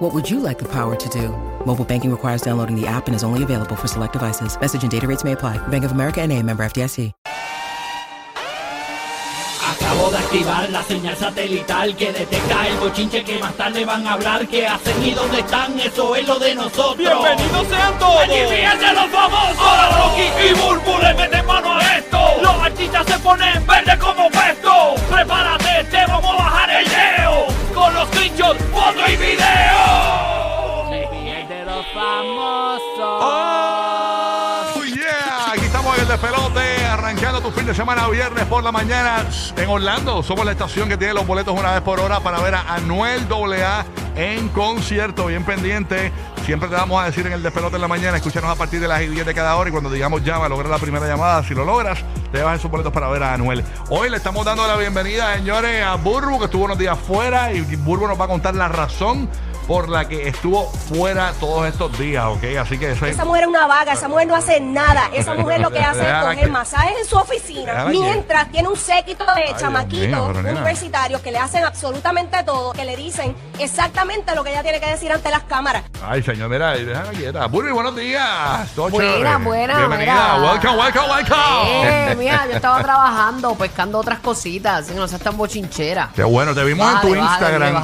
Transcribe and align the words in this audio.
What 0.00 0.14
would 0.14 0.30
you 0.30 0.40
like 0.40 0.58
the 0.58 0.64
power 0.64 0.96
to 0.96 1.08
do? 1.10 1.28
Mobile 1.66 1.84
banking 1.84 2.10
requires 2.10 2.40
downloading 2.40 2.74
the 2.74 2.86
app 2.86 3.06
and 3.06 3.14
is 3.14 3.22
only 3.22 3.42
available 3.42 3.76
for 3.76 3.86
select 3.86 4.14
devices. 4.14 4.58
Message 4.58 4.82
and 4.82 4.90
data 4.90 5.06
rates 5.06 5.24
may 5.24 5.32
apply. 5.32 5.58
Bank 5.68 5.84
of 5.84 5.92
America 5.92 6.22
and 6.22 6.32
a 6.32 6.42
member 6.42 6.64
FDIC. 6.64 7.12
Acabo 9.70 10.10
de 10.10 10.16
activar 10.16 10.70
la 10.70 10.82
señal 10.84 11.14
satelital 11.16 11.94
que 11.96 12.12
detecta 12.12 12.66
el 12.68 12.78
bochinche 12.78 13.22
que 13.22 13.38
más 13.40 13.52
tarde 13.54 13.84
van 13.84 14.06
a 14.06 14.14
hablar. 14.14 14.48
¿Qué 14.48 14.66
hacen 14.66 15.04
y 15.04 15.10
dónde 15.10 15.40
están? 15.40 15.78
Eso 15.78 16.16
es 16.16 16.26
lo 16.26 16.38
de 16.38 16.54
nosotros. 16.54 16.96
¡Bienvenidos 16.96 17.66
sean 17.68 17.98
todos! 17.98 18.22
¡Aquí 18.22 18.40
fíjense 18.48 18.94
los 18.94 19.06
famosos! 19.10 19.58
Ahora 19.58 19.88
Rocky 19.98 20.26
y 20.48 20.54
Burbu 20.54 20.98
le 21.02 21.14
meten 21.14 21.46
mano 21.46 21.76
a 21.76 21.98
esto. 21.98 22.18
Los 22.40 22.54
artistas 22.54 23.06
se 23.06 23.18
ponen 23.18 23.66
verde 23.66 23.98
como 23.98 24.30
puesto. 24.30 24.94
Prepárate, 25.10 25.84
te 25.90 26.06
vamos 26.06 26.30
a 26.30 26.36
bajar 26.36 26.70
el 26.70 26.88
leo. 26.88 27.46
Con 27.74 27.92
los 27.92 28.08
screenshots, 28.08 28.64
foto 28.72 29.10
y 29.12 29.16
video. 29.16 29.79
Despelote, 36.20 36.84
arrancando 36.84 37.40
tu 37.40 37.50
fin 37.50 37.64
de 37.64 37.74
semana 37.74 38.06
viernes 38.08 38.44
por 38.44 38.62
la 38.62 38.70
mañana 38.70 39.24
en 39.56 39.68
Orlando. 39.70 40.22
Somos 40.22 40.44
la 40.44 40.52
estación 40.52 40.86
que 40.86 40.98
tiene 40.98 41.14
los 41.14 41.26
boletos 41.26 41.58
una 41.58 41.72
vez 41.72 41.80
por 41.80 41.98
hora 41.98 42.20
para 42.20 42.40
ver 42.40 42.54
a 42.54 42.74
Anuel 42.74 43.26
AA 43.30 43.86
en 44.16 44.48
concierto. 44.50 45.26
Bien 45.26 45.44
pendiente. 45.44 46.12
Siempre 46.44 46.68
te 46.68 46.74
vamos 46.74 47.02
a 47.02 47.06
decir 47.06 47.26
en 47.26 47.32
el 47.32 47.42
despelote 47.42 47.76
en 47.76 47.82
la 47.82 47.88
mañana, 47.88 48.18
escúchanos 48.18 48.50
a 48.50 48.54
partir 48.54 48.80
de 48.80 48.88
las 48.88 49.00
10 49.00 49.24
de 49.24 49.34
cada 49.34 49.56
hora 49.56 49.70
y 49.70 49.72
cuando 49.72 49.90
digamos 49.90 50.22
llama, 50.22 50.46
logra 50.48 50.68
la 50.68 50.78
primera 50.78 51.06
llamada. 51.06 51.42
Si 51.42 51.54
lo 51.54 51.64
logras, 51.64 52.00
te 52.30 52.38
llevas 52.38 52.58
esos 52.58 52.70
boletos 52.70 52.92
para 52.92 53.08
ver 53.08 53.22
a 53.22 53.32
Anuel. 53.32 53.64
Hoy 53.88 54.10
le 54.10 54.18
estamos 54.18 54.44
dando 54.44 54.66
la 54.66 54.76
bienvenida, 54.76 55.34
señores, 55.36 55.82
a 55.82 55.94
Burbu, 55.94 56.38
que 56.38 56.44
estuvo 56.46 56.64
unos 56.64 56.76
días 56.76 56.98
fuera 56.98 57.52
y 57.52 57.62
Burbu 57.76 58.08
nos 58.08 58.20
va 58.20 58.26
a 58.26 58.28
contar 58.28 58.54
la 58.54 58.68
razón 58.68 59.26
por 59.70 59.88
la 59.88 60.08
que 60.08 60.26
estuvo 60.26 60.64
fuera 60.68 61.32
todos 61.38 61.64
estos 61.68 61.96
días, 61.96 62.24
¿ok? 62.24 62.42
Así 62.60 62.76
que 62.76 62.90
eso 62.90 63.06
es... 63.06 63.12
Esa 63.14 63.24
mujer 63.24 63.42
es 63.42 63.48
una 63.50 63.68
vaga, 63.68 63.92
esa 63.92 64.08
mujer 64.08 64.26
no 64.26 64.34
hace 64.34 64.58
nada. 64.58 65.10
Esa 65.14 65.34
mujer 65.34 65.60
lo 65.60 65.70
que 65.70 65.78
hace 65.90 66.00
es 66.02 66.12
coger 66.24 66.40
que- 66.40 66.46
masajes 66.48 66.98
en 67.02 67.06
su 67.06 67.16
oficina, 67.16 67.84
que- 67.84 67.90
mientras 67.92 68.50
tiene 68.50 68.66
un 68.68 68.74
séquito 68.76 69.24
de 69.32 69.54
chamaquitos 69.60 70.08
mío, 70.34 70.40
universitarios 70.50 71.20
que 71.20 71.30
le 71.30 71.38
hacen 71.38 71.62
absolutamente 71.62 72.42
todo, 72.42 72.72
que 72.72 72.84
le 72.84 72.96
dicen 72.96 73.32
exactamente 73.60 74.34
lo 74.34 74.42
que 74.42 74.50
ella 74.50 74.64
tiene 74.64 74.80
que 74.80 74.90
decir 74.90 75.12
ante 75.12 75.30
las 75.30 75.44
cámaras. 75.44 75.84
Ay, 76.04 76.20
señor, 76.24 76.48
mira, 76.50 76.72
déjame 76.72 77.10
quieta. 77.16 77.46
Burbu, 77.46 77.72
buenos 77.72 77.94
días. 77.94 78.68
Todo 78.74 78.88
Buena, 78.88 79.12
chévere. 79.12 79.36
buena, 79.44 79.76
Bienvenida. 79.78 80.36
mira. 80.36 80.50
Welcome, 80.52 80.78
welcome, 80.82 81.10
welcome. 81.12 82.10
Eh, 82.10 82.16
mira, 82.18 82.44
yo 82.48 82.56
estaba 82.56 82.82
trabajando, 82.82 83.54
pescando 83.54 83.98
otras 84.00 84.18
cositas, 84.18 84.80
así 84.82 84.94
que 84.94 84.98
no 84.98 85.06
seas 85.06 85.20
tan 85.22 85.36
bochinchera. 85.36 86.10
Qué 86.16 86.24
bueno, 86.24 86.56
te 86.56 86.64
vimos 86.64 86.92
en 86.92 87.00
tu 87.02 87.14
Instagram. 87.14 87.76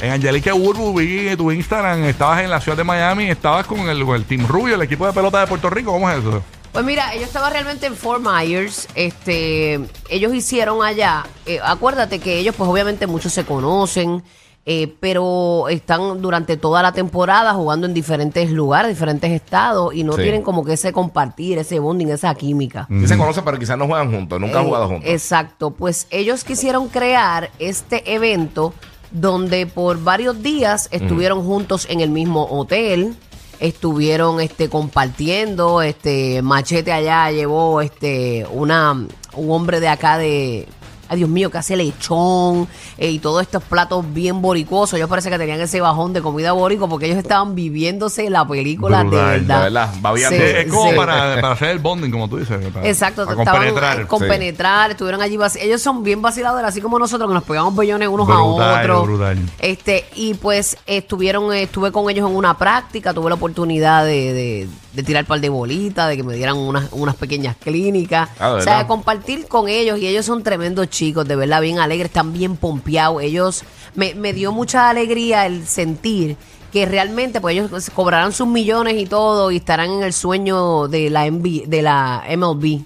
En 0.00 0.10
Angelique 0.12 0.52
Burbu 0.52 0.94
vi 0.98 1.17
tu 1.36 1.50
Instagram, 1.50 2.04
estabas 2.04 2.40
en 2.42 2.50
la 2.50 2.60
ciudad 2.60 2.76
de 2.78 2.84
Miami, 2.84 3.28
estabas 3.30 3.66
con 3.66 3.80
el, 3.88 4.04
con 4.04 4.16
el 4.16 4.24
Team 4.24 4.46
Rubio, 4.46 4.74
el 4.74 4.82
equipo 4.82 5.06
de 5.06 5.12
pelota 5.12 5.40
de 5.40 5.46
Puerto 5.46 5.68
Rico, 5.70 5.92
¿cómo 5.92 6.08
es 6.10 6.18
eso? 6.18 6.42
Pues 6.72 6.84
mira, 6.84 7.14
yo 7.16 7.22
estaba 7.22 7.48
realmente 7.50 7.86
en 7.86 7.96
Fort 7.96 8.22
Myers, 8.22 8.88
este, 8.94 9.80
ellos 10.10 10.34
hicieron 10.34 10.82
allá, 10.84 11.24
eh, 11.46 11.60
acuérdate 11.64 12.18
que 12.18 12.38
ellos 12.38 12.54
pues 12.56 12.68
obviamente 12.68 13.06
muchos 13.06 13.32
se 13.32 13.44
conocen, 13.44 14.22
eh, 14.70 14.94
pero 15.00 15.68
están 15.70 16.20
durante 16.20 16.58
toda 16.58 16.82
la 16.82 16.92
temporada 16.92 17.54
jugando 17.54 17.86
en 17.86 17.94
diferentes 17.94 18.50
lugares, 18.50 18.90
diferentes 18.90 19.30
estados 19.30 19.94
y 19.94 20.04
no 20.04 20.12
Sí. 20.12 20.22
tienen 20.22 20.42
como 20.42 20.62
que 20.62 20.74
ese 20.74 20.92
compartir, 20.92 21.56
ese 21.56 21.78
bonding, 21.78 22.08
esa 22.08 22.34
química. 22.34 22.86
Sí 22.90 23.08
se 23.08 23.16
conocen, 23.16 23.44
pero 23.46 23.58
quizás 23.58 23.78
no 23.78 23.86
juegan 23.86 24.12
juntos, 24.12 24.38
nunca 24.38 24.58
han 24.58 24.64
Eh, 24.64 24.68
jugado 24.68 24.88
juntos. 24.88 25.08
Exacto, 25.08 25.70
pues 25.70 26.06
ellos 26.10 26.44
quisieron 26.44 26.88
crear 26.88 27.50
este 27.58 28.12
evento 28.14 28.74
donde 29.10 29.66
por 29.66 30.02
varios 30.02 30.42
días 30.42 30.88
estuvieron 30.90 31.44
juntos 31.44 31.86
en 31.90 32.00
el 32.00 32.10
mismo 32.10 32.44
hotel, 32.44 33.14
estuvieron 33.60 34.40
este 34.40 34.68
compartiendo, 34.68 35.82
este 35.82 36.42
Machete 36.42 36.92
allá 36.92 37.30
llevó 37.30 37.80
este 37.80 38.46
una 38.52 38.92
un 38.92 39.50
hombre 39.50 39.80
de 39.80 39.88
acá 39.88 40.18
de 40.18 40.66
Ay, 41.08 41.16
Dios 41.18 41.30
mío, 41.30 41.50
que 41.50 41.58
hace 41.58 41.76
lechón 41.76 42.68
eh, 42.98 43.10
y 43.10 43.18
todos 43.18 43.42
estos 43.42 43.62
platos 43.62 44.04
bien 44.12 44.42
boricosos. 44.42 44.94
Ellos 44.94 45.08
parece 45.08 45.30
que 45.30 45.38
tenían 45.38 45.60
ese 45.60 45.80
bajón 45.80 46.12
de 46.12 46.20
comida 46.22 46.52
borico 46.52 46.88
porque 46.88 47.06
ellos 47.06 47.18
estaban 47.18 47.54
viviéndose 47.54 48.28
la 48.30 48.46
película 48.46 49.02
Brutal, 49.02 49.30
de 49.32 49.38
verdad. 49.38 49.56
de 49.58 49.62
verdad, 49.64 49.94
babeando. 50.00 50.36
Sí, 50.36 50.42
es 50.44 50.66
como 50.72 50.90
sí. 50.90 50.96
para, 50.96 51.34
para 51.40 51.52
hacer 51.52 51.68
el 51.70 51.78
bonding, 51.78 52.10
como 52.10 52.28
tú 52.28 52.36
dices. 52.38 52.58
para- 52.72 52.86
Exacto, 52.88 53.24
para 53.24 53.38
estaban 53.40 53.60
compenetrar. 53.62 54.00
eh, 54.00 54.06
compenetrar, 54.06 54.90
estuvieron 54.90 55.22
allí 55.22 55.38
Ellos 55.60 55.80
son 55.82 56.02
bien 56.02 56.20
vaciladores, 56.22 56.66
así 56.68 56.80
como 56.80 56.98
nosotros, 56.98 57.28
que 57.28 57.34
nos 57.34 57.44
pegamos 57.44 57.74
bellones 57.74 58.08
unos 58.08 58.26
Brutal, 58.26 58.44
a 58.44 58.80
otros. 58.80 59.02
brutal. 59.06 59.38
Este, 59.58 60.04
y 60.14 60.34
pues 60.34 60.76
estuvieron, 60.86 61.52
eh, 61.52 61.62
estuve 61.62 61.90
con 61.92 62.10
ellos 62.10 62.28
en 62.28 62.36
una 62.36 62.56
práctica, 62.58 63.14
tuve 63.14 63.28
la 63.30 63.36
oportunidad 63.36 64.04
de, 64.04 64.32
de- 64.32 64.68
de 64.98 65.04
tirar 65.04 65.24
par 65.26 65.40
de 65.40 65.48
bolitas, 65.48 66.08
de 66.08 66.16
que 66.16 66.24
me 66.24 66.34
dieran 66.34 66.56
unas, 66.56 66.88
unas 66.90 67.14
pequeñas 67.14 67.54
clínicas. 67.56 68.30
Ah, 68.40 68.48
¿de 68.48 68.54
o 68.56 68.60
sea, 68.62 68.78
de 68.78 68.88
compartir 68.88 69.46
con 69.46 69.68
ellos, 69.68 69.96
y 70.00 70.08
ellos 70.08 70.26
son 70.26 70.42
tremendos 70.42 70.90
chicos, 70.90 71.24
de 71.28 71.36
verdad, 71.36 71.60
bien 71.60 71.78
alegres, 71.78 72.06
están 72.06 72.32
bien 72.32 72.56
pompeados. 72.56 73.22
Ellos, 73.22 73.62
me, 73.94 74.16
me 74.16 74.32
dio 74.32 74.50
mucha 74.50 74.90
alegría 74.90 75.46
el 75.46 75.68
sentir 75.68 76.36
que 76.72 76.84
realmente 76.84 77.40
pues 77.40 77.56
ellos 77.56 77.90
cobrarán 77.94 78.32
sus 78.32 78.48
millones 78.48 78.96
y 78.96 79.06
todo 79.06 79.52
y 79.52 79.58
estarán 79.58 79.88
en 79.92 80.02
el 80.02 80.12
sueño 80.12 80.88
de 80.88 81.10
la 81.10 81.30
MB 81.30 81.68
de 81.68 81.80
la 81.82 82.24
MLB. 82.36 82.82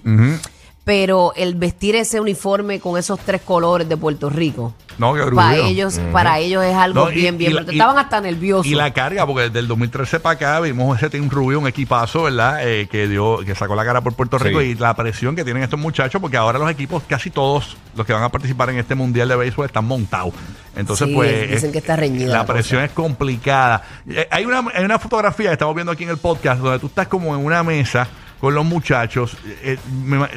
Pero 0.85 1.33
el 1.37 1.55
vestir 1.55 1.95
ese 1.95 2.19
uniforme 2.19 2.81
con 2.81 2.99
esos 2.99 3.21
tres 3.21 3.41
colores 3.43 3.89
de 3.89 3.97
Puerto 3.97 4.29
Rico, 4.31 4.75
No, 4.99 5.15
qué 5.15 5.23
para 5.33 5.57
ellos, 5.57 6.01
para 6.13 6.39
ellos 6.41 6.65
es 6.65 6.75
algo 6.75 7.05
No, 7.05 7.13
y- 7.13 7.15
bien, 7.15 7.39
bien. 7.39 7.53
y 7.53 7.55
la- 7.55 7.61
brutal. 7.61 7.75
y- 7.75 7.79
Estaban 7.79 7.99
hasta 7.99 8.21
nerviosos. 8.21 8.67
Y 8.67 8.75
la 8.75 8.93
carga, 8.93 9.25
porque 9.25 9.43
desde 9.45 9.61
el 9.61 9.69
2013 9.69 10.19
para 10.19 10.35
acá 10.35 10.59
vimos 10.61 10.97
ese 10.99 11.09
Team 11.09 11.31
Rubio, 11.31 11.61
un 11.61 11.69
equipazo, 11.69 12.25
¿verdad? 12.25 12.67
Eh, 12.69 12.89
que 12.91 13.07
dio, 13.07 13.39
que 13.47 13.55
sacó 13.55 13.77
la 13.77 13.85
cara 13.85 14.01
por 14.01 14.15
Puerto 14.15 14.39
Sí. 14.41 14.45
Rico 14.47 14.61
y 14.61 14.75
la 14.75 14.95
presión 14.97 15.37
que 15.37 15.45
tienen 15.45 15.63
estos 15.63 15.79
muchachos, 15.79 16.21
porque 16.21 16.37
ahora 16.37 16.59
los 16.59 16.69
equipos, 16.69 17.05
casi 17.07 17.31
todos 17.31 17.77
los 17.97 18.05
que 18.05 18.13
van 18.13 18.25
a 18.25 18.29
participar 18.31 18.71
en 18.71 18.79
este 18.79 18.97
mundial 18.97 19.29
de 19.29 19.37
béisbol 19.37 19.67
están 19.67 19.85
montados. 19.85 20.35
Entonces, 20.75 21.07
Sí, 21.07 21.15
pues. 21.15 21.49
dicen 21.49 21.67
es- 21.69 21.73
que 21.73 21.79
está 21.79 21.95
reñida 21.95 22.33
La 22.33 22.39
la 22.39 22.47
presión 22.47 22.83
es 22.83 22.91
complicada. 22.91 23.83
Eh, 24.09 24.27
hay, 24.33 24.45
una, 24.47 24.65
hay 24.75 24.85
una 24.85 24.99
fotografía 24.99 25.47
que 25.51 25.53
estamos 25.53 25.77
viendo 25.77 25.93
aquí 25.93 26.03
en 26.03 26.11
el 26.11 26.17
podcast 26.19 26.61
donde 26.61 26.81
tú 26.81 26.89
estás 26.89 27.07
como 27.07 27.37
en 27.37 27.45
una 27.45 27.63
mesa 27.63 28.09
con 28.43 28.57
los 28.57 28.65
muchachos. 28.65 29.37
Eh, 29.63 29.79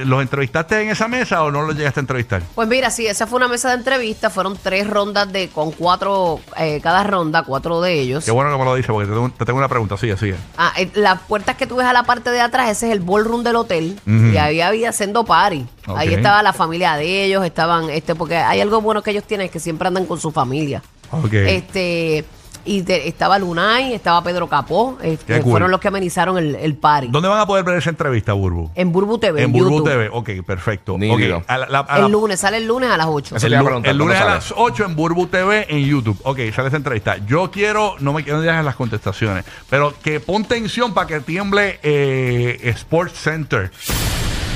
¿Los 0.05 0.21
entrevistaste 0.21 0.79
en 0.79 0.89
esa 0.89 1.07
mesa 1.07 1.41
o 1.41 1.49
no 1.49 1.63
los 1.63 1.75
llegaste 1.75 1.99
a 1.99 2.01
entrevistar? 2.01 2.43
Pues 2.53 2.67
mira, 2.67 2.91
sí, 2.91 3.07
esa 3.07 3.25
fue 3.25 3.37
una 3.37 3.47
mesa 3.47 3.69
de 3.69 3.77
entrevistas, 3.77 4.31
fueron 4.31 4.55
tres 4.61 4.87
rondas 4.87 5.33
de, 5.33 5.49
con 5.49 5.71
cuatro, 5.71 6.39
eh, 6.55 6.79
cada 6.83 7.03
ronda, 7.03 7.41
cuatro 7.41 7.81
de 7.81 7.99
ellos. 7.99 8.23
Qué 8.23 8.29
bueno 8.29 8.51
que 8.51 8.59
me 8.59 8.63
lo 8.63 8.75
dices, 8.75 8.91
porque 8.91 9.07
te 9.07 9.13
tengo, 9.13 9.31
te 9.31 9.43
tengo 9.45 9.57
una 9.57 9.67
pregunta. 9.67 9.97
Sigue, 9.97 10.15
sigue. 10.17 10.35
Ah, 10.55 10.71
eh, 10.77 10.87
las 10.93 11.19
puertas 11.21 11.55
que 11.55 11.65
tú 11.65 11.77
ves 11.77 11.87
a 11.87 11.93
la 11.93 12.03
parte 12.03 12.29
de 12.29 12.41
atrás, 12.41 12.69
ese 12.69 12.85
es 12.85 12.91
el 12.91 12.99
ballroom 12.99 13.41
del 13.41 13.55
hotel. 13.55 13.99
Y 14.05 14.37
ahí 14.37 14.61
había 14.61 14.89
haciendo 14.89 15.25
party. 15.25 15.65
Ahí 15.95 16.13
estaba 16.13 16.43
la 16.43 16.53
familia 16.53 16.97
de 16.97 17.23
ellos, 17.23 17.43
estaban, 17.43 17.89
este, 17.89 18.13
porque 18.13 18.37
hay 18.37 18.61
algo 18.61 18.81
bueno 18.81 19.01
que 19.01 19.09
ellos 19.09 19.23
tienen, 19.23 19.47
es 19.47 19.51
que 19.51 19.59
siempre 19.59 19.87
andan 19.87 20.05
con 20.05 20.19
su 20.19 20.29
familia. 20.29 20.83
Ok. 21.09 21.33
Este, 21.33 22.23
y 22.65 22.81
te- 22.81 23.07
estaba 23.07 23.37
Lunay, 23.39 23.93
estaba 23.93 24.23
Pedro 24.23 24.47
Capó, 24.49 24.97
eh, 25.01 25.17
Qué 25.25 25.35
que 25.35 25.41
cool. 25.41 25.51
fueron 25.51 25.71
los 25.71 25.79
que 25.79 25.87
amenizaron 25.87 26.37
el, 26.37 26.55
el 26.55 26.75
party. 26.75 27.07
¿Dónde 27.11 27.29
van 27.29 27.39
a 27.39 27.45
poder 27.45 27.63
ver 27.63 27.77
esa 27.77 27.89
entrevista, 27.91 28.33
Burbu? 28.33 28.71
En 28.75 28.91
Burbu 28.91 29.17
TV, 29.19 29.39
En 29.39 29.45
en 29.45 29.51
Burbu 29.53 29.69
YouTube. 29.77 29.89
TV. 29.89 30.09
Ok, 30.11 30.29
perfecto. 30.45 30.97
Nítido. 30.97 31.37
Ok, 31.37 31.43
a 31.47 31.57
la- 31.59 31.67
la- 31.69 31.79
a 31.79 31.99
la- 31.99 32.05
El 32.07 32.11
lunes, 32.11 32.39
sale 32.39 32.57
el 32.57 32.67
lunes 32.67 32.89
a 32.89 32.97
las 32.97 33.07
8. 33.07 33.35
Eso 33.35 33.45
el, 33.45 33.51
te 33.51 33.55
iba 33.55 33.59
a 33.59 33.61
lu- 33.61 33.65
preguntar, 33.67 33.91
el 33.91 33.97
lunes 33.97 34.15
a 34.15 34.19
¿cuándo 34.19 34.35
las 34.35 34.43
sale? 34.45 34.61
8 34.61 34.85
en 34.85 34.95
Burbu 34.95 35.27
TV 35.27 35.65
en 35.69 35.85
YouTube. 35.85 36.19
Ok, 36.23 36.39
sale 36.55 36.67
esa 36.69 36.77
entrevista. 36.77 37.17
Yo 37.27 37.51
quiero, 37.51 37.95
no 37.99 38.13
me 38.13 38.23
quiero 38.23 38.41
dejar 38.41 38.63
las 38.65 38.75
contestaciones, 38.75 39.45
pero 39.69 39.93
que 40.03 40.19
pon 40.19 40.43
tensión 40.45 40.93
para 40.93 41.07
que 41.07 41.19
tiemble 41.21 41.79
eh, 41.83 42.59
Sports 42.75 43.19
Center. 43.19 43.71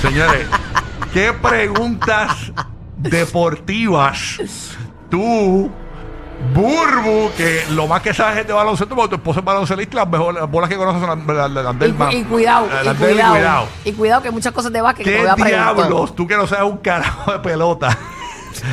Señores, 0.01 0.47
¿qué 1.13 1.33
preguntas 1.33 2.51
deportivas 2.97 4.37
tú, 5.09 5.69
Burbu, 6.53 7.31
que 7.37 7.63
lo 7.71 7.87
más 7.87 8.01
que 8.01 8.13
sabes 8.13 8.39
es 8.39 8.47
de 8.47 8.53
baloncesto, 8.53 8.95
porque 8.95 9.09
tu 9.09 9.15
esposo 9.15 9.39
es 9.39 9.45
baloncelista, 9.45 9.97
las, 9.97 10.07
mejores, 10.09 10.41
las 10.41 10.49
bolas 10.49 10.69
que 10.69 10.77
conoces 10.77 11.01
son 11.01 11.27
las, 11.27 11.51
las- 11.51 11.63
las 11.63 11.79
del 11.79 11.89
Y, 11.91 11.93
ma- 11.93 12.13
y 12.13 12.23
cuidado, 12.23 12.67
y 12.81 12.87
del 12.87 12.95
cuidado, 12.97 13.67
y 13.85 13.91
cuidado 13.93 14.21
que 14.23 14.31
muchas 14.31 14.51
cosas 14.53 14.71
de 14.71 14.81
básquet 14.81 15.05
que 15.05 15.11
te 15.11 15.17
¿Qué 15.17 15.21
voy 15.23 15.29
a 15.29 15.35
preguntar. 15.35 15.75
diablos? 15.75 16.15
Tú 16.15 16.27
que 16.27 16.35
no 16.35 16.47
sabes 16.47 16.65
un 16.71 16.77
carajo 16.77 17.31
de 17.33 17.39
pelota. 17.39 17.97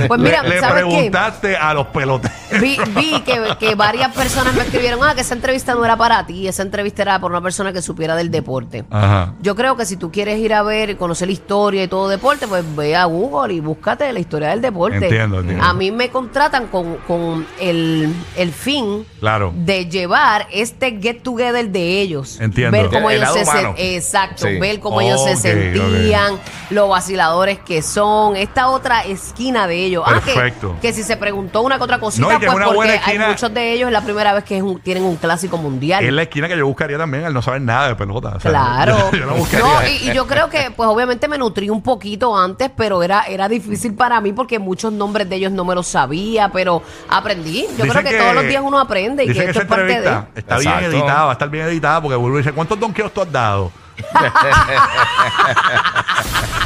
Pues 0.08 0.18
mira, 0.20 0.42
le, 0.42 0.48
le 0.48 0.60
¿sabes 0.60 0.84
qué? 0.84 0.88
preguntaste 0.90 1.56
a 1.56 1.74
los 1.74 1.86
peloteros. 1.88 2.36
Vi, 2.60 2.76
vi 2.94 3.20
que, 3.22 3.40
que 3.58 3.74
varias 3.74 4.12
personas 4.14 4.54
me 4.54 4.62
escribieron, 4.62 5.00
ah, 5.02 5.14
que 5.14 5.20
esa 5.22 5.34
entrevista 5.34 5.74
no 5.74 5.84
era 5.84 5.96
para 5.96 6.24
ti, 6.26 6.46
esa 6.48 6.62
entrevista 6.62 7.02
era 7.02 7.18
por 7.20 7.30
una 7.30 7.40
persona 7.40 7.72
que 7.72 7.82
supiera 7.82 8.16
del 8.16 8.30
deporte. 8.30 8.84
Ajá. 8.90 9.34
Yo 9.40 9.54
creo 9.56 9.76
que 9.76 9.84
si 9.86 9.96
tú 9.96 10.10
quieres 10.10 10.38
ir 10.38 10.54
a 10.54 10.62
ver 10.62 10.90
y 10.90 10.94
conocer 10.96 11.28
la 11.28 11.32
historia 11.32 11.82
y 11.84 11.88
todo 11.88 12.08
deporte, 12.08 12.46
pues 12.46 12.64
ve 12.76 12.96
a 12.96 13.04
Google 13.06 13.54
y 13.54 13.60
búscate 13.60 14.12
la 14.12 14.20
historia 14.20 14.48
del 14.50 14.60
deporte. 14.62 14.96
Entiendo, 14.98 15.40
entiendo. 15.40 15.64
A 15.64 15.72
mí 15.74 15.90
me 15.90 16.08
contratan 16.10 16.68
con, 16.68 16.96
con 17.06 17.46
el, 17.60 18.12
el 18.36 18.52
fin 18.52 19.06
Claro. 19.20 19.52
de 19.56 19.86
llevar 19.86 20.46
este 20.52 20.98
get 21.00 21.22
together 21.22 21.68
de 21.68 22.00
ellos. 22.00 22.40
Entiendo. 22.40 22.76
Ver 22.76 22.88
cómo 22.90 23.10
El 23.10 23.22
ellos 23.22 23.32
se 23.76 23.96
Exacto, 23.96 24.46
Sí. 24.46 24.58
ver 24.58 24.80
cómo 24.80 25.00
ellos 25.00 25.22
se 25.24 25.36
sentían, 25.36 26.38
los 26.70 26.88
vaciladores 26.88 27.58
que 27.58 27.82
son, 27.82 28.36
esta 28.36 28.68
otra 28.68 29.02
esquina 29.04 29.66
de 29.66 29.84
ellos. 29.84 30.04
Ah, 30.06 30.20
que- 30.24 30.32
Perfecto. 30.34 30.76
que, 30.80 30.92
si 30.92 31.02
se 31.02 31.16
preguntó 31.16 31.62
una 31.62 31.78
que 31.78 31.84
otra 31.84 31.98
cosita, 31.98 32.28
No, 32.32 32.35
y 32.36 32.40
que 32.40 32.46
es 32.46 32.52
pues 32.52 32.66
una 32.66 33.00
hay 33.04 33.18
muchos 33.18 33.52
de 33.54 33.72
ellos 33.72 33.86
es 33.88 33.92
la 33.92 34.00
primera 34.02 34.32
vez 34.32 34.44
que 34.44 34.56
es 34.58 34.62
un- 34.62 34.80
tienen 34.80 35.04
un 35.04 35.16
clásico 35.16 35.56
mundial. 35.58 36.04
Es 36.04 36.12
la 36.12 36.22
esquina 36.22 36.48
que 36.48 36.56
yo 36.56 36.66
buscaría 36.66 36.98
también 36.98 37.24
al 37.24 37.34
no 37.34 37.42
saber 37.42 37.62
nada 37.62 37.88
de 37.88 37.96
pelota. 37.96 38.34
o 38.36 38.40
sea, 38.40 38.50
Claro. 38.50 38.96
Yo, 39.12 39.18
yo 39.18 39.26
la 39.26 39.32
buscaría. 39.34 39.66
No, 39.66 39.86
y, 39.86 40.10
y 40.10 40.14
yo 40.14 40.26
creo 40.26 40.48
que, 40.48 40.70
pues 40.74 40.88
obviamente 40.88 41.28
me 41.28 41.38
nutrí 41.38 41.68
un 41.70 41.82
poquito 41.82 42.36
antes, 42.36 42.70
pero 42.76 43.02
era, 43.02 43.22
era 43.24 43.48
difícil 43.48 43.94
para 43.94 44.20
mí 44.20 44.32
porque 44.32 44.58
muchos 44.58 44.92
nombres 44.92 45.28
de 45.28 45.36
ellos 45.36 45.52
no 45.52 45.64
me 45.64 45.74
los 45.74 45.86
sabía, 45.86 46.50
pero 46.50 46.82
aprendí. 47.08 47.62
Yo 47.76 47.84
Dicen 47.84 47.90
creo 47.90 48.04
que, 48.04 48.18
todos 48.18 48.34
los 48.34 48.44
días 48.46 48.62
uno 48.64 48.78
aprende 48.78 49.24
y 49.24 49.28
dicen 49.28 49.44
que 49.44 49.50
esto 49.50 49.62
esa 49.62 49.62
es 49.62 49.68
parte 49.68 49.84
de. 49.84 49.94
entrevista 49.96 50.28
está 50.34 50.58
bien 50.58 50.72
Exacto. 50.72 50.96
editada, 50.96 51.24
va 51.24 51.30
a 51.30 51.32
estar 51.32 51.48
bien 51.50 51.66
editada 51.66 52.02
porque 52.02 52.16
vuelvo 52.16 52.36
y 52.38 52.42
dice, 52.42 52.52
¿cuántos 52.52 52.78
donkeos 52.78 53.12
tú 53.12 53.22
has 53.22 53.32
dado? 53.32 53.72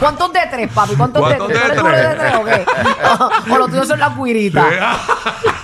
¿Cuántos 0.00 0.32
de 0.32 0.40
tres, 0.50 0.72
papi? 0.72 0.96
¿Cuántos, 0.96 1.22
¿Cuántos 1.22 1.48
de 1.48 1.54
tres? 1.54 1.76
¿Tú 1.78 1.86
eres 1.86 2.08
de 2.08 2.14
tres 2.16 2.34
o 2.34 2.44
qué? 2.44 2.66
O, 3.50 3.54
o 3.54 3.58
los 3.58 3.70
tuyos 3.70 3.86
son 3.86 4.00
las 4.00 4.10
cuiritas. 4.10 4.64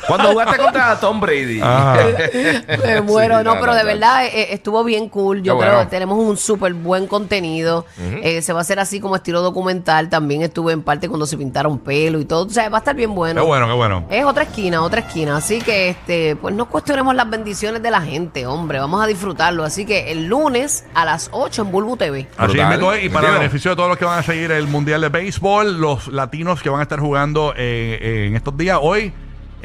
Cuando 0.06 0.30
jugaste 0.30 0.56
contra 0.58 1.00
Tom 1.00 1.20
Brady. 1.20 1.60
Ajá. 1.62 1.96
Me 2.84 3.00
muero, 3.02 3.38
Sí, 3.38 3.44
no, 3.44 3.58
pero 3.60 3.74
de 3.74 3.84
verdad 3.84 4.26
eh, 4.26 4.52
estuvo 4.52 4.82
bien 4.84 5.08
cool. 5.08 5.42
Yo 5.42 5.54
Qué 5.54 5.60
creo 5.60 5.72
bueno. 5.74 5.88
que 5.88 5.90
tenemos 5.96 6.18
un 6.18 6.36
súper 6.36 6.74
buen 6.74 7.06
contenido. 7.06 7.84
Eh, 7.98 8.42
se 8.42 8.52
va 8.52 8.60
a 8.60 8.62
hacer 8.62 8.78
así 8.78 9.00
como 9.00 9.16
estilo 9.16 9.42
documental. 9.42 10.08
También 10.08 10.42
estuve 10.42 10.72
en 10.72 10.82
parte 10.82 11.08
cuando 11.08 11.26
se 11.26 11.36
pintaron 11.36 11.78
pelo 11.78 12.20
y 12.20 12.24
todo. 12.24 12.46
O 12.46 12.50
sea, 12.50 12.68
va 12.68 12.78
a 12.78 12.80
estar 12.80 12.94
bien 12.94 13.14
bueno. 13.14 13.40
Qué 13.42 13.46
bueno, 13.46 13.66
qué 13.66 13.72
bueno. 13.74 14.06
Es 14.10 14.24
otra 14.24 14.44
esquina, 14.44 14.82
otra 14.82 15.00
esquina. 15.00 15.36
Así 15.36 15.60
que, 15.60 15.90
este, 15.90 16.36
pues 16.36 16.54
no 16.54 16.68
cuestionemos 16.68 17.14
las 17.14 17.28
bendiciones 17.28 17.82
de 17.82 17.90
la 17.90 18.00
gente, 18.00 18.46
hombre. 18.46 18.78
Vamos 18.78 19.02
a 19.02 19.06
disfrutarlo. 19.06 19.64
Así 19.64 19.84
que 19.84 20.12
el 20.12 20.26
lunes 20.26 20.84
a 20.94 21.04
las 21.04 21.28
8 21.32 21.62
en 21.62 21.72
Bulbu 21.72 21.96
TV. 21.96 22.28
Así 22.36 22.58
es, 22.58 22.58
y 22.58 22.58
para 22.60 22.78
Entiendo. 23.00 23.32
beneficio 23.32 23.70
de 23.72 23.76
todos 23.76 23.88
los 23.88 23.98
que 23.98 24.04
van 24.04 24.18
a 24.18 24.22
seguir 24.22 24.50
el 24.52 24.66
Mundial 24.66 25.00
de 25.00 25.08
Béisbol, 25.08 25.80
los 25.80 26.08
latinos 26.08 26.62
que 26.62 26.68
van 26.70 26.80
a 26.80 26.82
estar 26.82 27.00
jugando 27.00 27.54
eh, 27.56 28.26
en 28.28 28.36
estos 28.36 28.56
días, 28.56 28.78
hoy 28.80 29.12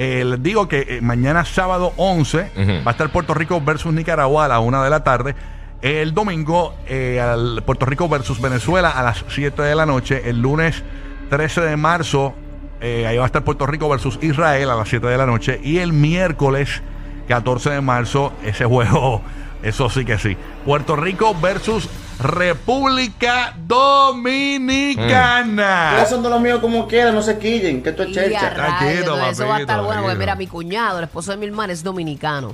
eh, 0.03 0.25
les 0.25 0.42
digo 0.42 0.68
que 0.68 0.86
eh, 0.89 1.00
mañana 1.01 1.45
sábado 1.45 1.94
11 1.98 2.51
Ujú. 2.57 2.71
va 2.83 2.89
a 2.89 2.92
estar 2.92 3.12
Puerto 3.12 3.36
Rico 3.36 3.62
versus 3.62 3.94
Nicaragua 3.94 4.45
a 4.45 4.48
la 4.48 4.59
una 4.59 4.83
de 4.83 4.89
la 4.89 5.03
tarde. 5.03 5.36
El 5.83 6.15
domingo, 6.15 6.74
eh, 6.88 7.19
al 7.19 7.62
Puerto 7.63 7.86
Rico 7.86 8.09
versus 8.09 8.42
Venezuela 8.42 8.89
a 8.89 9.03
las 9.03 9.24
7 9.30 9.62
de 9.62 9.75
la 9.75 9.86
noche. 9.86 10.24
El 10.27 10.42
lunes 10.42 10.83
13 11.30 11.62
de 11.62 11.77
marzo, 11.77 12.33
eh, 12.81 13.06
ahí 13.06 13.18
va 13.18 13.24
a 13.24 13.25
estar 13.27 13.44
Puerto 13.44 13.68
Rico 13.68 13.88
versus 13.89 14.18
Israel 14.24 14.71
a 14.71 14.75
las 14.75 14.89
7 14.89 15.06
de 15.06 15.18
la 15.18 15.27
noche. 15.27 15.59
Y 15.63 15.77
el 15.77 15.94
miércoles 15.94 16.81
14 17.27 17.69
de 17.69 17.81
marzo, 17.81 18.33
ese 18.44 18.65
juego, 18.65 19.21
eso 19.63 19.88
sí 19.92 20.03
que 20.03 20.18
sí. 20.18 20.36
Puerto 20.65 20.95
Rico 20.95 21.36
versus 21.39 21.88
República 22.22 23.56
Dominicana. 23.68 25.94
Esos 25.98 26.10
son 26.10 26.24
de 26.24 26.30
los 26.30 26.42
míos 26.42 26.60
como 26.60 26.88
quieran, 26.88 27.14
no 27.16 27.22
se 27.22 27.38
quillen, 27.38 27.82
que 27.84 27.90
esto 27.90 28.04
es 28.04 28.10
Y 28.10 28.20
a 28.20 28.24
chelcha. 28.24 28.50
rayos, 28.52 28.56
Tranquilo, 28.56 29.14
entonces 29.16 29.40
eso 29.40 29.48
va 29.48 29.56
a 29.58 29.62
estar 29.62 29.78
bueno. 29.82 30.02
Porque 30.02 30.16
tranquilo. 30.16 30.20
mira, 30.20 30.36
mi 30.36 30.48
cuñado, 30.48 30.98
el 31.00 31.04
esposo 31.06 31.32
de 31.32 31.38
mi 31.38 31.46
hermana, 31.48 31.74
es 31.74 31.84
dominicano. 31.84 32.54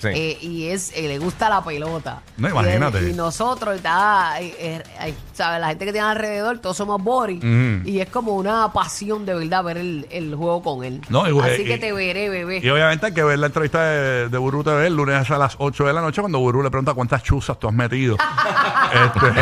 Sí. 0.00 0.08
Eh, 0.08 0.38
y 0.40 0.66
es 0.68 0.92
eh, 0.96 1.06
le 1.08 1.18
gusta 1.18 1.48
la 1.50 1.62
pelota. 1.62 2.22
No, 2.38 2.48
Y 2.48 2.50
imagínate. 2.52 3.10
Y, 3.10 3.12
nosotros, 3.12 3.76
está, 3.76 4.40
eh, 4.40 4.54
eh, 4.58 4.82
eh, 5.02 5.14
¿sabes? 5.34 5.60
La 5.60 5.68
gente 5.68 5.84
que 5.84 5.92
tiene 5.92 6.08
alrededor, 6.08 6.58
todos 6.58 6.76
somos 6.76 7.02
Boris. 7.02 7.38
Ujú. 7.38 7.86
Y 7.86 8.00
es 8.00 8.08
como 8.08 8.32
una 8.34 8.72
pasión 8.72 9.26
de 9.26 9.34
verdad 9.34 9.62
ver 9.62 9.76
el, 9.76 10.06
el 10.10 10.34
juego 10.34 10.62
con 10.62 10.84
él. 10.84 11.02
No, 11.10 11.28
y- 11.28 11.38
Así 11.52 11.62
y- 11.62 11.64
que 11.66 11.76
te 11.78 11.92
veré, 11.92 12.30
bebé. 12.30 12.60
Y 12.62 12.68
obviamente 12.70 13.06
hay 13.06 13.12
que 13.14 13.22
ver 13.22 13.38
la 13.38 13.46
entrevista 13.48 13.82
de, 13.84 14.28
de 14.30 14.38
Burú 14.38 14.64
TV 14.64 14.86
el 14.86 14.96
lunes 14.96 15.30
a 15.30 15.36
las 15.38 15.56
8 15.58 15.84
de 15.86 15.92
la 15.92 16.00
noche 16.00 16.22
cuando 16.22 16.38
Burú 16.38 16.62
le 16.62 16.70
pregunta 16.70 16.94
cuántas 16.94 17.22
chuzas 17.22 17.58
tú 17.58 17.68
has 17.68 17.74
metido. 17.74 18.16
Este, 18.90 19.40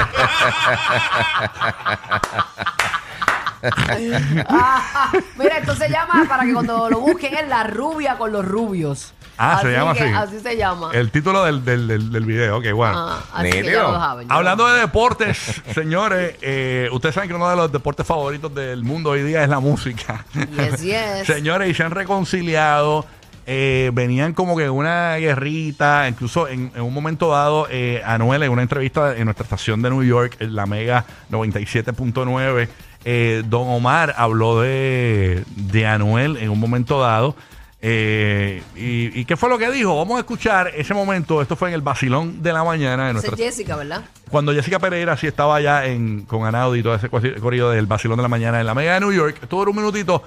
Ah, 4.48 5.10
mira, 5.36 5.58
esto 5.58 5.74
se 5.74 5.88
llama, 5.88 6.24
para 6.28 6.44
que 6.44 6.52
cuando 6.52 6.88
lo 6.88 7.00
busquen, 7.00 7.34
es 7.34 7.48
La 7.48 7.64
Rubia 7.64 8.16
con 8.16 8.30
los 8.32 8.44
Rubios. 8.46 9.14
Ah, 9.38 9.60
se 9.62 9.70
llama 9.70 9.94
que 9.94 10.02
así. 10.02 10.12
Así 10.36 10.40
se 10.40 10.56
llama. 10.56 10.90
el 10.92 11.10
título 11.10 11.44
del, 11.44 11.64
del, 11.64 11.86
del, 11.86 12.10
del 12.12 12.24
video, 12.24 12.58
ok, 12.58 12.72
bueno. 12.72 12.94
Ah, 12.98 13.20
así 13.34 13.50
que 13.50 13.64
ya 13.64 13.82
lo 13.82 13.94
saben, 13.98 14.28
ya 14.28 14.34
Hablando 14.34 14.66
lo 14.66 14.74
de 14.74 14.80
deportes, 14.80 15.62
señores, 15.74 16.34
eh, 16.42 16.88
ustedes 16.92 17.14
saben 17.14 17.28
que 17.30 17.36
uno 17.36 17.48
de 17.48 17.56
los 17.56 17.70
deportes 17.70 18.04
favoritos 18.06 18.52
del 18.54 18.82
mundo 18.82 19.10
hoy 19.10 19.22
día 19.22 19.42
es 19.44 19.48
la 19.48 19.60
música. 19.60 20.24
Yes, 20.34 20.82
yes. 20.82 21.26
señores, 21.26 21.70
y 21.70 21.74
se 21.74 21.82
han 21.84 21.92
reconciliado. 21.92 23.06
eh, 23.50 23.90
venían 23.94 24.34
como 24.34 24.56
que 24.56 24.64
en 24.64 24.72
una 24.72 25.16
guerrita, 25.16 26.06
incluso 26.08 26.48
en, 26.48 26.70
en 26.74 26.82
un 26.82 26.92
momento 26.92 27.30
dado, 27.30 27.66
eh, 27.70 28.02
Anuel 28.04 28.42
en 28.42 28.50
una 28.50 28.60
entrevista 28.62 29.16
en 29.16 29.24
nuestra 29.24 29.44
estación 29.44 29.80
de 29.80 29.88
New 29.88 30.02
York, 30.02 30.36
en 30.40 30.54
la 30.54 30.66
Mega 30.66 31.06
97.9, 31.30 32.68
eh, 33.04 33.42
Don 33.46 33.68
Omar 33.68 34.14
habló 34.18 34.60
de, 34.60 35.44
de 35.56 35.86
Anuel 35.86 36.36
en 36.38 36.50
un 36.50 36.60
momento 36.60 37.00
dado. 37.00 37.36
Eh, 37.80 38.60
y, 38.74 39.20
y 39.20 39.24
qué 39.24 39.36
fue 39.36 39.48
lo 39.48 39.56
que 39.56 39.70
dijo? 39.70 39.96
Vamos 39.96 40.16
a 40.16 40.20
escuchar 40.20 40.72
ese 40.76 40.94
momento. 40.94 41.40
Esto 41.40 41.54
fue 41.54 41.68
en 41.68 41.74
el 41.74 41.80
vacilón 41.82 42.42
de 42.42 42.52
la 42.52 42.64
mañana 42.64 43.04
de 43.04 43.10
Esa 43.10 43.26
nuestra 43.28 43.34
es 43.36 43.40
Jessica, 43.56 43.76
¿verdad? 43.76 44.04
cuando 44.30 44.52
Jessica 44.52 44.78
Pereira 44.80 45.16
sí 45.16 45.28
estaba 45.28 45.54
allá 45.56 45.86
en, 45.86 46.22
con 46.22 46.44
Anaudi 46.44 46.80
y 46.80 46.82
todo 46.82 46.96
ese 46.96 47.08
corri- 47.08 47.38
corrido 47.38 47.70
del 47.70 47.86
Basilón 47.86 48.16
de 48.16 48.22
la 48.22 48.28
Mañana 48.28 48.58
en 48.60 48.66
la 48.66 48.74
Mega 48.74 48.94
de 48.94 49.00
New 49.00 49.12
York, 49.12 49.38
estuvo 49.42 49.62
un 49.62 49.76
minutito 49.76 50.24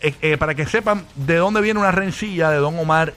eh, 0.00 0.14
eh, 0.20 0.36
para 0.36 0.54
que 0.56 0.66
sepan 0.66 1.04
de 1.14 1.36
dónde 1.36 1.60
viene 1.60 1.78
una 1.78 1.92
rencilla 1.92 2.50
de 2.50 2.56
Don 2.58 2.76
Omar 2.76 3.14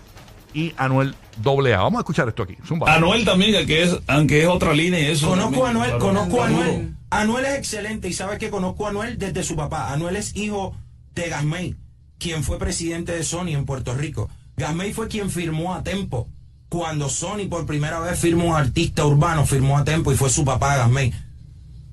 y 0.53 0.73
Anuel 0.77 1.15
AA. 1.43 1.77
Vamos 1.77 1.95
a 1.97 2.01
escuchar 2.01 2.27
esto 2.29 2.43
aquí. 2.43 2.55
Zumba. 2.67 2.93
Anuel 2.93 3.25
también, 3.25 3.65
que 3.65 3.81
es, 3.83 3.97
aunque 4.05 4.43
es 4.43 4.47
otra 4.47 4.71
línea 4.73 4.99
y 4.99 5.05
eso. 5.07 5.29
Conozco 5.29 5.65
a 5.65 5.71
Anuel, 5.71 5.89
claro, 5.89 6.05
conozco 6.05 6.43
a. 6.43 6.45
Anuel. 6.45 6.93
Anuel 7.09 7.45
es 7.45 7.55
excelente 7.57 8.07
y 8.07 8.13
sabes 8.13 8.37
que 8.37 8.51
conozco 8.51 8.85
a 8.85 8.89
Anuel 8.91 9.17
desde 9.17 9.41
su 9.43 9.55
papá. 9.55 9.91
Anuel 9.91 10.15
es 10.15 10.35
hijo 10.35 10.75
de 11.15 11.29
Gasmey, 11.29 11.75
quien 12.23 12.41
fue 12.43 12.57
presidente 12.57 13.11
de 13.11 13.23
Sony 13.23 13.49
en 13.49 13.65
Puerto 13.65 13.93
Rico. 13.93 14.29
Gasmey 14.55 14.93
fue 14.93 15.09
quien 15.09 15.29
firmó 15.29 15.73
a 15.73 15.83
Tempo. 15.83 16.29
Cuando 16.69 17.09
Sony 17.09 17.47
por 17.49 17.65
primera 17.65 17.99
vez 17.99 18.17
firmó 18.17 18.45
un 18.45 18.55
artista 18.55 19.05
urbano, 19.05 19.45
firmó 19.45 19.77
a 19.77 19.83
Tempo 19.83 20.11
y 20.11 20.15
fue 20.15 20.29
su 20.29 20.45
papá 20.45 20.77
Gasmey. 20.77 21.11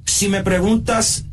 Si 0.06 0.28
me 0.28 0.42
preguntas 0.42 1.24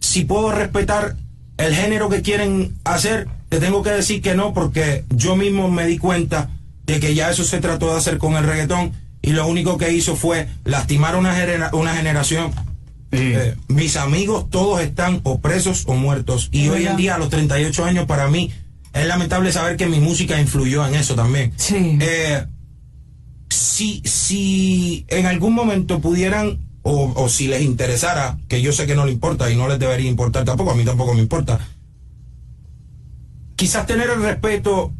si 0.00 0.24
puedo 0.24 0.52
respetar 0.52 1.16
el 1.56 1.74
género 1.74 2.08
que 2.08 2.22
quieren 2.22 2.76
hacer, 2.84 3.26
te 3.48 3.58
tengo 3.58 3.82
que 3.82 3.90
decir 3.90 4.22
que 4.22 4.34
no, 4.34 4.54
porque 4.54 5.04
yo 5.10 5.34
mismo 5.34 5.68
me 5.70 5.86
di 5.86 5.98
cuenta 5.98 6.50
de 6.86 7.00
que 7.00 7.14
ya 7.14 7.30
eso 7.30 7.42
se 7.44 7.60
trató 7.60 7.90
de 7.92 7.98
hacer 7.98 8.18
con 8.18 8.34
el 8.36 8.44
reggaetón 8.44 8.92
y 9.22 9.32
lo 9.32 9.46
único 9.46 9.78
que 9.78 9.92
hizo 9.92 10.14
fue 10.16 10.48
lastimar 10.64 11.16
una, 11.16 11.34
genera- 11.34 11.70
una 11.72 11.94
generación. 11.96 12.52
Eh, 13.16 13.56
mis 13.68 13.96
amigos 13.96 14.50
todos 14.50 14.80
están 14.80 15.20
o 15.22 15.40
presos 15.40 15.84
o 15.86 15.94
muertos 15.94 16.48
y 16.52 16.68
hoy 16.68 16.86
en 16.86 16.96
día 16.96 17.14
a 17.14 17.18
los 17.18 17.30
38 17.30 17.84
años 17.84 18.06
para 18.06 18.28
mí 18.28 18.50
es 18.92 19.06
lamentable 19.06 19.52
saber 19.52 19.76
que 19.76 19.86
mi 19.86 20.00
música 20.00 20.40
influyó 20.40 20.86
en 20.86 20.94
eso 20.94 21.14
también. 21.14 21.52
Sí. 21.56 21.98
Eh, 22.00 22.44
si, 23.50 24.02
si 24.04 25.04
en 25.08 25.26
algún 25.26 25.54
momento 25.54 26.00
pudieran, 26.00 26.58
o, 26.82 27.12
o 27.16 27.28
si 27.28 27.48
les 27.48 27.62
interesara, 27.62 28.38
que 28.48 28.62
yo 28.62 28.72
sé 28.72 28.86
que 28.86 28.94
no 28.94 29.04
le 29.04 29.12
importa 29.12 29.50
y 29.50 29.56
no 29.56 29.68
les 29.68 29.78
debería 29.78 30.08
importar 30.08 30.44
tampoco, 30.44 30.70
a 30.70 30.74
mí 30.74 30.84
tampoco 30.84 31.14
me 31.14 31.20
importa, 31.20 31.58
quizás 33.56 33.86
tener 33.86 34.10
el 34.10 34.22
respeto 34.22 34.92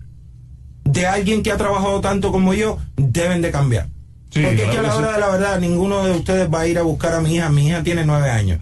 de 0.84 1.06
alguien 1.06 1.42
que 1.42 1.52
ha 1.52 1.56
trabajado 1.56 2.00
tanto 2.00 2.32
como 2.32 2.54
yo, 2.54 2.78
deben 2.96 3.42
de 3.42 3.50
cambiar. 3.50 3.88
Sí, 4.34 4.42
Porque 4.42 4.64
es 4.64 4.68
claro 4.70 4.72
que 4.72 4.78
a 4.78 4.82
la 4.82 4.96
hora 4.96 5.08
sí. 5.08 5.14
de 5.14 5.20
la 5.20 5.28
verdad, 5.28 5.60
ninguno 5.60 6.04
de 6.04 6.10
ustedes 6.10 6.52
va 6.52 6.60
a 6.62 6.66
ir 6.66 6.76
a 6.76 6.82
buscar 6.82 7.14
a 7.14 7.20
mi 7.20 7.36
hija. 7.36 7.48
Mi 7.50 7.68
hija 7.68 7.84
tiene 7.84 8.04
nueve 8.04 8.30
años. 8.30 8.58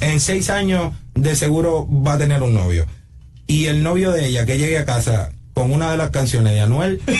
En 0.00 0.20
seis 0.20 0.50
años, 0.50 0.92
de 1.14 1.34
seguro 1.34 1.88
va 1.90 2.12
a 2.12 2.18
tener 2.18 2.42
un 2.42 2.54
novio. 2.54 2.86
Y 3.48 3.66
el 3.66 3.82
novio 3.82 4.12
de 4.12 4.26
ella, 4.28 4.46
que 4.46 4.56
llegue 4.56 4.78
a 4.78 4.84
casa 4.84 5.30
con 5.52 5.72
una 5.72 5.90
de 5.90 5.96
las 5.96 6.10
canciones 6.10 6.52
de 6.52 6.60
Anuel, 6.60 7.02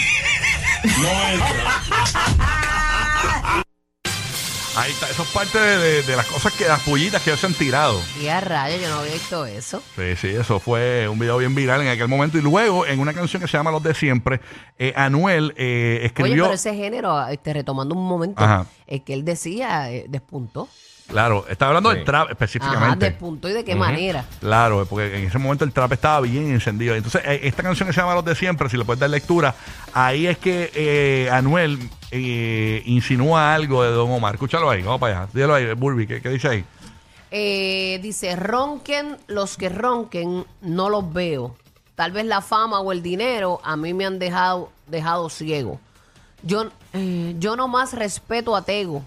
Ahí 4.77 4.93
está. 4.93 5.09
Eso 5.09 5.23
es 5.23 5.29
parte 5.31 5.59
de, 5.59 5.79
de- 5.79 6.03
de 6.03 6.17
las 6.17 6.27
cosas 6.27 6.53
que, 6.53 6.67
las 6.67 6.81
pullitas 6.83 7.23
que 7.23 7.31
ellos 7.31 7.41
se 7.41 7.47
han 7.47 7.55
tirado. 7.55 8.01
Y 8.21 8.27
a 8.29 8.41
rayos, 8.41 8.81
yo 8.83 8.89
no 8.91 8.97
había 9.01 9.15
visto 9.15 9.47
eso. 9.47 9.83
Sí, 9.97 10.17
sí, 10.17 10.29
eso 10.29 10.61
fue 10.61 11.09
un 11.09 11.19
video 11.19 11.39
bien 11.39 11.55
viral 11.55 11.81
en 11.81 11.89
aquel 11.89 12.09
momento. 12.09 12.37
Y 12.37 12.43
luego, 12.43 12.87
en 12.87 13.01
una 13.01 13.15
canción 13.15 13.41
que 13.41 13.49
se 13.49 13.57
llama 13.57 13.71
Los 13.71 13.83
de 13.83 13.95
Siempre, 13.95 14.41
eh, 14.79 14.93
Anuel 14.95 15.55
eh, 15.57 15.97
Oye, 15.99 16.07
escribió. 16.07 16.45
pero 16.45 16.55
ese 16.55 16.75
género, 16.75 17.27
este, 17.29 17.55
retomando 17.55 17.95
un 17.95 18.07
momento, 18.07 18.43
Ajá. 18.45 18.67
es 18.87 19.01
que 19.03 19.15
él 19.15 19.25
decía, 19.25 19.91
eh, 19.91 20.05
despuntó. 20.09 20.69
Claro, 21.09 21.47
está 21.49 21.69
hablando 21.69 21.91
Sí. 21.93 21.97
del 21.99 22.05
trap 22.05 22.23
Ajá, 22.25 22.33
específicamente. 22.33 23.05
despuntó 23.07 23.49
y 23.49 23.53
de 23.53 23.65
qué 23.65 23.77
manera. 23.77 24.25
Claro, 24.41 24.85
porque 24.91 25.17
en 25.17 25.25
ese 25.27 25.39
momento 25.39 25.65
el 25.65 25.73
trap 25.73 25.93
estaba 25.93 26.21
bien 26.23 26.51
encendido. 26.51 26.97
Entonces, 26.97 27.23
eh, 27.25 27.41
esta 27.45 27.63
canción 27.63 27.87
que 27.87 27.93
se 27.95 28.01
llama 28.01 28.15
Los 28.17 28.25
de 28.25 28.35
Siempre, 28.35 28.69
si 28.69 28.77
le 28.77 28.85
puedes 28.85 28.99
dar 28.99 29.09
lectura, 29.09 29.55
ahí 29.95 30.27
es 30.27 30.37
que 30.37 30.71
eh, 30.75 31.31
Anuel 31.31 31.79
eh, 32.11 32.83
insinúa 32.87 33.55
algo 33.55 33.83
de 33.83 33.91
Don 33.91 34.11
Omar. 34.11 34.35
Escúchalo 34.35 34.71
ahí, 34.71 34.83
vamos 34.83 35.01
para 35.01 35.23
allá. 35.23 35.29
Dígalo 35.33 35.55
ahí, 35.55 35.73
Burby, 35.75 36.07
¿qué, 36.07 36.21
qué 36.21 36.29
dice 36.31 36.49
ahí? 36.49 36.65
Eh, 37.31 37.99
dice, 38.03 38.37
ronquen 38.37 39.17
los 39.27 39.57
que 39.57 39.69
ronquen, 39.69 40.47
no 40.61 40.89
los 40.89 41.13
veo. 41.13 41.57
Tal 41.95 42.13
vez 42.13 42.27
la 42.27 42.41
fama 42.41 42.81
o 42.81 42.93
el 42.93 43.03
dinero 43.03 43.61
a 43.65 43.77
mí 43.77 43.95
me 43.95 44.07
han 44.07 44.19
dejado, 44.19 44.71
dejado 44.87 45.29
ciego. 45.29 45.81
Yo, 46.43 46.67
eh, 46.93 47.35
yo 47.39 47.57
nomás 47.57 47.95
respeto 47.95 48.55
a 48.55 48.63
Tego. 48.63 49.03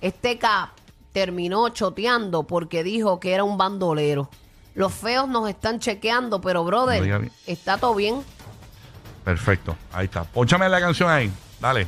Este 0.00 0.38
K 0.38 0.72
terminó 1.12 1.68
choteando 1.70 2.44
porque 2.44 2.84
dijo 2.84 3.18
que 3.18 3.32
era 3.32 3.44
un 3.44 3.58
bandolero. 3.58 4.28
Los 4.74 4.94
feos 4.94 5.28
nos 5.28 5.48
están 5.48 5.80
chequeando, 5.80 6.40
pero 6.40 6.62
brother, 6.64 7.30
está 7.46 7.76
todo 7.76 7.94
bien. 7.94 8.22
Perfecto, 9.24 9.76
ahí 9.92 10.04
está. 10.04 10.24
Pónchame 10.24 10.68
la 10.68 10.80
canción 10.80 11.10
ahí. 11.10 11.30
Dale. 11.60 11.86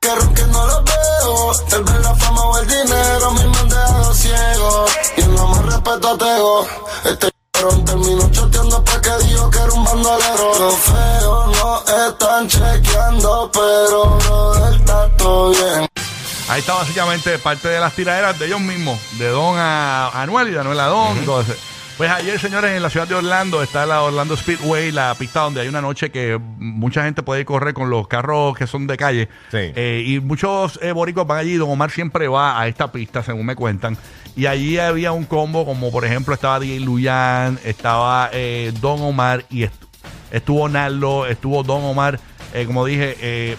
Que 0.00 0.14
ronque 0.14 0.42
no 0.46 0.66
los 0.66 0.84
veo, 0.84 1.52
tal 1.68 1.84
vez 1.84 2.00
la 2.02 2.14
fama 2.14 2.40
o 2.42 2.58
el 2.58 2.68
dinero 2.68 3.30
me 3.32 3.42
han 3.42 3.68
dejado 3.68 4.14
ciego. 4.14 4.86
Y 5.16 5.22
no 5.22 5.48
me 5.48 5.62
respeto 5.70 6.16
Tego, 6.16 6.66
este 7.04 7.30
cabrón 7.50 7.84
terminó 7.84 8.30
choteando 8.30 8.84
porque 8.84 9.10
dijo 9.24 9.50
que 9.50 9.58
era 9.58 9.72
un 9.72 9.84
bandolero. 9.84 10.58
Los 10.58 10.74
feos 10.76 11.58
no 11.58 11.84
están 12.08 12.48
chequeando, 12.48 13.50
pero 13.52 14.16
brother, 14.18 14.80
está 14.80 15.16
todo 15.16 15.50
bien. 15.50 15.88
Ahí 16.48 16.60
está 16.60 16.74
básicamente 16.74 17.38
parte 17.38 17.68
de 17.68 17.80
las 17.80 17.92
tiraderas 17.92 18.38
de 18.38 18.46
ellos 18.46 18.60
mismos, 18.60 18.98
de 19.18 19.28
Don 19.28 19.58
a 19.58 20.08
Anuel 20.14 20.48
y 20.48 20.52
de 20.52 20.60
Anuel 20.60 20.80
a 20.80 20.86
Don. 20.86 21.24
todo 21.26 21.42
ese. 21.42 21.58
Pues 21.98 22.10
ayer, 22.12 22.38
señores, 22.38 22.76
en 22.76 22.82
la 22.82 22.90
ciudad 22.90 23.08
de 23.08 23.16
Orlando 23.16 23.60
está 23.60 23.84
la 23.84 24.02
Orlando 24.02 24.36
Speedway, 24.36 24.92
la 24.92 25.16
pista 25.18 25.40
donde 25.40 25.62
hay 25.62 25.68
una 25.68 25.80
noche 25.80 26.10
que 26.12 26.38
mucha 26.58 27.02
gente 27.02 27.24
puede 27.24 27.44
correr 27.44 27.74
con 27.74 27.90
los 27.90 28.06
carros 28.06 28.56
que 28.56 28.68
son 28.68 28.86
de 28.86 28.96
calle. 28.96 29.28
Sí. 29.50 29.58
Eh, 29.74 30.04
y 30.06 30.20
muchos 30.20 30.78
eh, 30.80 30.92
boricos 30.92 31.26
van 31.26 31.38
allí. 31.38 31.56
Don 31.56 31.68
Omar 31.68 31.90
siempre 31.90 32.28
va 32.28 32.60
a 32.60 32.68
esta 32.68 32.92
pista, 32.92 33.24
según 33.24 33.44
me 33.46 33.56
cuentan. 33.56 33.96
Y 34.36 34.46
allí 34.46 34.78
había 34.78 35.10
un 35.10 35.24
combo, 35.24 35.64
como 35.66 35.90
por 35.90 36.04
ejemplo 36.04 36.34
estaba 36.34 36.60
DJ 36.60 36.78
Luyan, 36.80 37.58
estaba 37.64 38.30
eh, 38.32 38.72
Don 38.80 39.02
Omar 39.02 39.44
y 39.50 39.64
est- 39.64 39.74
estuvo 40.30 40.68
Narlo, 40.68 41.26
estuvo 41.26 41.64
Don 41.64 41.82
Omar, 41.82 42.20
eh, 42.54 42.64
como 42.64 42.86
dije, 42.86 43.56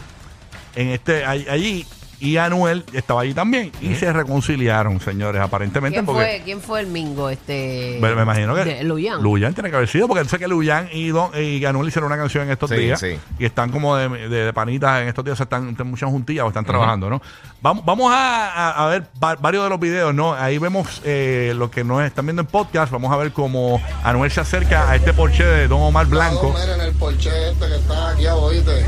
en 0.75 0.87
este 0.91 1.25
all- 1.25 1.45
allí 1.49 1.85
y 2.19 2.37
Anuel 2.37 2.83
estaba 2.93 3.21
allí 3.21 3.33
también 3.33 3.71
y 3.81 3.95
se 3.95 4.11
reconciliaron, 4.11 4.99
señores, 4.99 5.41
aparentemente 5.41 5.95
¿Quién 5.97 6.05
porque 6.05 6.21
fue, 6.21 6.41
¿Quién 6.43 6.61
fue 6.61 6.79
el 6.81 6.87
mingo? 6.87 7.29
Este, 7.29 7.97
me, 8.01 8.13
me 8.15 8.23
imagino 8.23 8.53
que 8.55 8.65
de 8.65 8.83
Luyan. 8.83 9.21
Luyan 9.23 9.53
tiene 9.53 9.69
que 9.69 9.75
haber 9.77 9.87
sido 9.87 10.07
porque 10.07 10.25
sé 10.27 10.37
que 10.39 10.47
Luyan 10.47 10.89
y, 10.91 11.09
Don, 11.09 11.31
y 11.39 11.63
Anuel 11.65 11.87
hicieron 11.87 12.11
una 12.11 12.17
canción 12.21 12.43
en 12.45 12.51
estos 12.51 12.69
Sí, 12.69 12.75
días 12.77 12.99
sí. 12.99 13.17
y 13.39 13.45
están 13.45 13.71
como 13.71 13.95
de, 13.95 14.09
de- 14.09 14.45
de 14.45 14.53
panitas 14.53 15.01
en 15.01 15.07
estos 15.07 15.23
días 15.25 15.39
están, 15.39 15.69
están 15.69 15.87
muchas 15.87 16.09
juntillas 16.09 16.45
o 16.45 16.47
están 16.49 16.65
trabajando, 16.65 17.09
¿no? 17.09 17.21
Vamos, 17.61 17.83
vamos 17.85 18.11
a, 18.13 18.83
a- 18.85 18.87
ver 18.87 19.03
va- 19.23 19.35
varios 19.35 19.63
de 19.63 19.69
los 19.69 19.79
videos, 19.79 20.13
¿no? 20.13 20.33
Ahí 20.33 20.57
vemos 20.57 21.01
eh, 21.05 21.53
lo 21.55 21.69
que 21.71 21.83
nos 21.83 22.01
están 22.03 22.25
viendo 22.25 22.41
en 22.41 22.47
podcast, 22.47 22.91
vamos 22.91 23.11
a 23.11 23.17
ver 23.17 23.31
cómo 23.31 23.81
Anuel 24.03 24.29
se 24.31 24.41
acerca 24.41 24.89
a 24.89 24.95
este 24.95 25.13
Porsche 25.13 25.45
de 25.45 25.67
Don 25.67 25.81
Omar 25.81 26.05
Blanco. 26.07 26.53
Mira 26.59 26.75
en 26.75 26.81
el 26.81 26.93
porche 26.93 27.29
este 27.49 27.65
que 27.67 27.75
está 27.75 28.09
aquí, 28.11 28.25
oíste. 28.27 28.85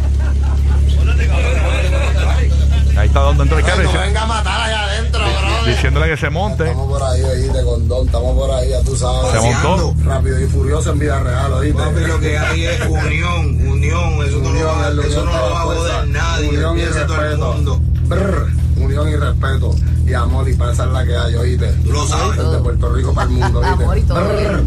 Está 3.12 3.20
Don 3.24 3.38
dentro 3.38 3.58
del 3.58 3.66
carro 3.66 3.84
No 3.84 3.92
venga 3.92 4.22
a 4.22 4.26
matar 4.26 4.62
allá 4.62 4.84
adentro, 4.86 5.20
bro. 5.20 5.66
diciéndole 5.70 6.08
que 6.08 6.16
se 6.16 6.30
monte. 6.30 6.64
Estamos 6.64 6.88
por 6.88 7.04
ahí, 7.04 7.22
oíste, 7.22 7.64
con 7.66 7.88
Don, 7.90 8.06
estamos 8.06 8.38
por 8.38 8.52
ahí, 8.52 8.70
ya 8.70 8.82
tú 8.84 8.96
sabes. 8.96 9.32
Se 9.32 9.40
montó. 9.42 9.94
Rápido 10.06 10.40
y 10.40 10.48
furioso 10.48 10.92
en 10.94 11.00
vida 11.00 11.20
real, 11.20 11.52
oíste. 11.52 11.78
Papi, 11.84 12.06
lo 12.06 12.20
que 12.22 12.38
hay 12.38 12.66
es 12.68 12.80
unión, 12.88 13.68
unión. 13.68 14.26
Eso 14.26 14.38
no 14.38 14.44
lo 14.44 14.50
Unión, 14.52 14.68
va, 14.80 14.88
el 14.88 15.00
eso 15.00 15.08
unión 15.10 15.26
no 15.26 15.32
lo 15.34 15.54
va 15.54 15.62
a 15.62 15.64
joder 15.66 16.08
nadie. 16.08 16.50
Unión 16.52 16.78
y 16.78 16.82
Piensa 16.84 17.06
todo 17.06 17.16
el 17.18 17.22
respeto. 17.24 17.54
mundo. 17.54 17.82
Brr, 18.06 18.48
unión 18.78 19.10
y 19.10 19.16
respeto. 19.18 19.76
Y 20.08 20.14
amor, 20.14 20.48
y 20.50 20.54
para 20.56 20.72
esa 20.72 20.86
es 20.86 20.92
la 20.92 21.06
que 21.06 21.18
hay, 21.18 21.36
oíste. 21.36 21.68
Tú 21.84 21.92
lo 21.92 22.08
sabes. 22.08 22.38
Desde 22.38 22.58
Puerto 22.60 22.94
Rico 22.94 23.14
para 23.14 23.28
el 23.28 23.34
mundo, 23.34 23.60
oíste. 23.60 23.74
Amor 23.84 23.98
y 23.98 24.02
todo. 24.04 24.20
Brr. 24.24 24.64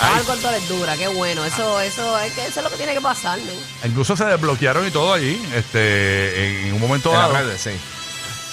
Algo 0.00 0.34
con 0.34 0.68
dura, 0.68 0.96
qué 0.96 1.08
bueno. 1.08 1.44
Eso, 1.44 1.80
eso, 1.80 2.18
es 2.20 2.32
que 2.32 2.46
eso 2.46 2.60
es 2.60 2.64
lo 2.64 2.70
que 2.70 2.76
tiene 2.76 2.94
que 2.94 3.00
pasar, 3.00 3.38
men. 3.38 3.56
Incluso 3.84 4.16
se 4.16 4.24
desbloquearon 4.24 4.86
y 4.86 4.90
todo 4.90 5.12
allí, 5.12 5.40
este, 5.54 6.68
en 6.68 6.74
un 6.74 6.80
momento 6.80 7.10
En 7.10 7.16
dado. 7.16 7.32
redes, 7.34 7.60
sí. 7.60 7.70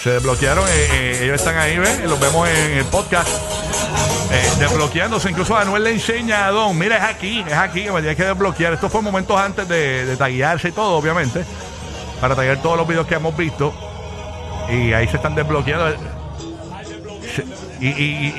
Se 0.04 0.12
desbloquearon, 0.12 0.68
eh, 0.68 0.72
eh, 0.92 1.20
ellos 1.24 1.36
están 1.36 1.58
ahí, 1.58 1.78
¿ven? 1.78 2.08
Los 2.10 2.20
vemos 2.20 2.48
en 2.48 2.74
el 2.78 2.86
podcast. 2.86 3.30
eh, 4.32 4.52
desbloqueándose, 4.60 5.30
incluso 5.30 5.56
Anuel 5.58 5.84
le 5.86 5.92
enseña 5.92 6.48
a 6.48 6.52
Don, 6.52 6.78
mira, 6.78 6.98
es 6.98 7.04
aquí, 7.04 7.44
es 7.48 7.54
aquí, 7.54 7.84
que 7.86 7.92
me 7.92 8.02
tienes 8.02 8.18
que 8.18 8.26
desbloquear. 8.26 8.74
Esto 8.74 8.90
fue 8.90 9.02
momentos 9.02 9.40
antes 9.40 9.68
de, 9.68 10.06
de 10.06 10.18
taguearse 10.18 10.68
y 10.70 10.72
todo, 10.74 10.98
obviamente, 10.98 11.46
para 12.22 12.36
taguear 12.36 12.62
todos 12.62 12.78
los 12.78 12.88
videos 12.88 13.08
que 13.08 13.16
hemos 13.16 13.36
visto. 13.38 13.74
Y 14.70 14.92
ahí 14.94 15.08
se 15.08 15.16
están 15.16 15.34
desbloqueando. 15.34 15.96
Y, 17.80 17.88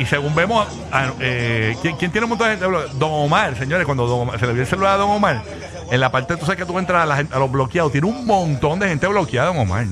y- 0.00 0.06
según 0.06 0.34
vemos, 0.34 0.66
a- 0.92 1.12
eh, 1.20 1.76
¿quién, 1.82 1.96
quién 1.96 2.10
tiene 2.10 2.24
un 2.24 2.30
montón 2.30 2.48
de 2.48 2.56
gente? 2.56 2.78
Don 2.98 3.10
Omar, 3.12 3.56
señores, 3.56 3.84
cuando 3.86 4.06
Don 4.06 4.20
Omar- 4.28 4.38
se 4.40 4.46
le 4.46 4.52
dio 4.54 4.62
el 4.62 4.68
celular 4.68 4.94
a 4.94 4.96
Don 4.96 5.10
Omar, 5.10 5.42
en 5.90 6.00
la 6.00 6.10
parte, 6.10 6.36
tú 6.36 6.44
sabes 6.44 6.58
que 6.58 6.66
tú 6.66 6.78
entras 6.78 7.02
a, 7.02 7.06
la 7.06 7.16
gente- 7.16 7.34
a 7.34 7.38
los 7.38 7.50
bloqueados, 7.50 7.92
tiene 7.92 8.06
un 8.06 8.26
montón 8.26 8.78
de 8.78 8.88
gente 8.88 9.06
bloqueada, 9.06 9.48
Don 9.48 9.58
Omar. 9.58 9.86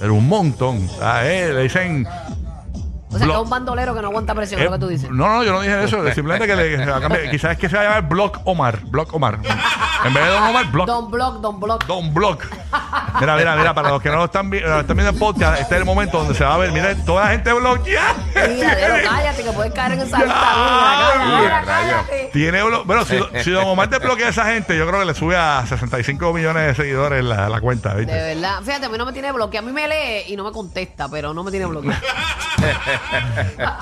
Pero 0.00 0.14
un 0.14 0.26
montón. 0.26 0.88
A 1.00 1.24
él 1.26 1.54
le 1.54 1.62
dicen. 1.64 2.06
O 2.06 3.18
sea, 3.18 3.26
que 3.26 3.32
Blo- 3.32 3.36
es 3.36 3.42
un 3.44 3.50
bandolero 3.50 3.94
que 3.94 4.00
no 4.00 4.08
aguanta 4.08 4.34
presión, 4.34 4.58
es 4.60 4.66
eh, 4.66 4.70
lo 4.70 4.72
que 4.76 4.80
tú 4.80 4.88
dices. 4.88 5.10
No, 5.10 5.28
no, 5.28 5.44
yo 5.44 5.52
no 5.52 5.60
dije 5.60 5.84
eso. 5.84 6.02
Simplemente 6.14 6.46
que 6.46 6.56
le, 6.56 6.78
se 6.78 6.86
va 6.90 6.96
a 6.96 7.00
cambiar. 7.00 7.30
Quizás 7.30 7.52
es 7.52 7.58
que 7.58 7.68
se 7.68 7.76
va 7.76 7.82
a 7.82 7.84
llamar 7.84 8.08
Block 8.08 8.40
Omar. 8.44 8.80
Block 8.86 9.12
Omar. 9.14 9.38
En 10.04 10.14
vez 10.14 10.24
de 10.24 10.30
Don 10.30 10.42
Omar, 10.42 10.66
Block. 10.70 10.86
Don 10.86 11.10
Block, 11.10 11.34
Don 11.40 11.60
Block. 11.60 11.86
Don 11.86 12.14
Block. 12.14 12.44
Mira, 13.20 13.36
mira, 13.36 13.56
mira, 13.56 13.74
para 13.74 13.90
los 13.90 14.02
que 14.02 14.08
no 14.08 14.16
lo 14.16 14.24
están, 14.24 14.50
vi- 14.50 14.60
lo 14.60 14.80
están 14.80 14.96
viendo 14.96 15.12
en 15.12 15.18
podcast, 15.18 15.60
este 15.60 15.74
es 15.74 15.80
el 15.80 15.84
momento 15.86 16.18
donde 16.18 16.34
se 16.34 16.42
va 16.44 16.54
a 16.54 16.58
ver, 16.58 16.72
mira, 16.72 16.94
toda 17.04 17.24
la 17.24 17.30
gente 17.30 17.52
bloqueada. 17.52 18.14
Mira, 18.34 18.74
Diego, 18.74 18.94
cállate, 19.04 19.42
que 19.44 19.50
puedes 19.52 19.72
caer 19.72 19.92
en 19.92 20.00
esa 20.00 20.18
lista. 20.18 21.14
Mira, 21.40 21.62
cállate. 21.64 22.30
Tiene 22.32 22.62
bueno, 22.84 23.04
si, 23.04 23.18
si 23.44 23.50
Don 23.50 23.64
Omar 23.66 23.88
desbloquea 23.88 24.26
a 24.26 24.30
esa 24.30 24.46
gente, 24.46 24.76
yo 24.76 24.86
creo 24.88 25.00
que 25.00 25.06
le 25.06 25.14
sube 25.14 25.36
a 25.36 25.64
65 25.66 26.32
millones 26.32 26.66
de 26.68 26.74
seguidores 26.74 27.22
la, 27.24 27.48
la 27.48 27.60
cuenta, 27.60 27.90
De 27.94 28.00
¿viste? 28.04 28.12
verdad. 28.34 28.60
Fíjate, 28.64 28.86
a 28.86 28.88
mí 28.88 28.98
no 28.98 29.06
me 29.06 29.12
tiene 29.12 29.30
bloqueado. 29.32 29.66
A 29.66 29.70
mí 29.70 29.74
me 29.74 29.86
lee 29.86 30.24
y 30.32 30.36
no 30.36 30.44
me 30.44 30.52
contesta, 30.52 31.08
pero 31.08 31.32
no 31.34 31.44
me 31.44 31.50
tiene 31.50 31.66
bloqueado. 31.66 32.00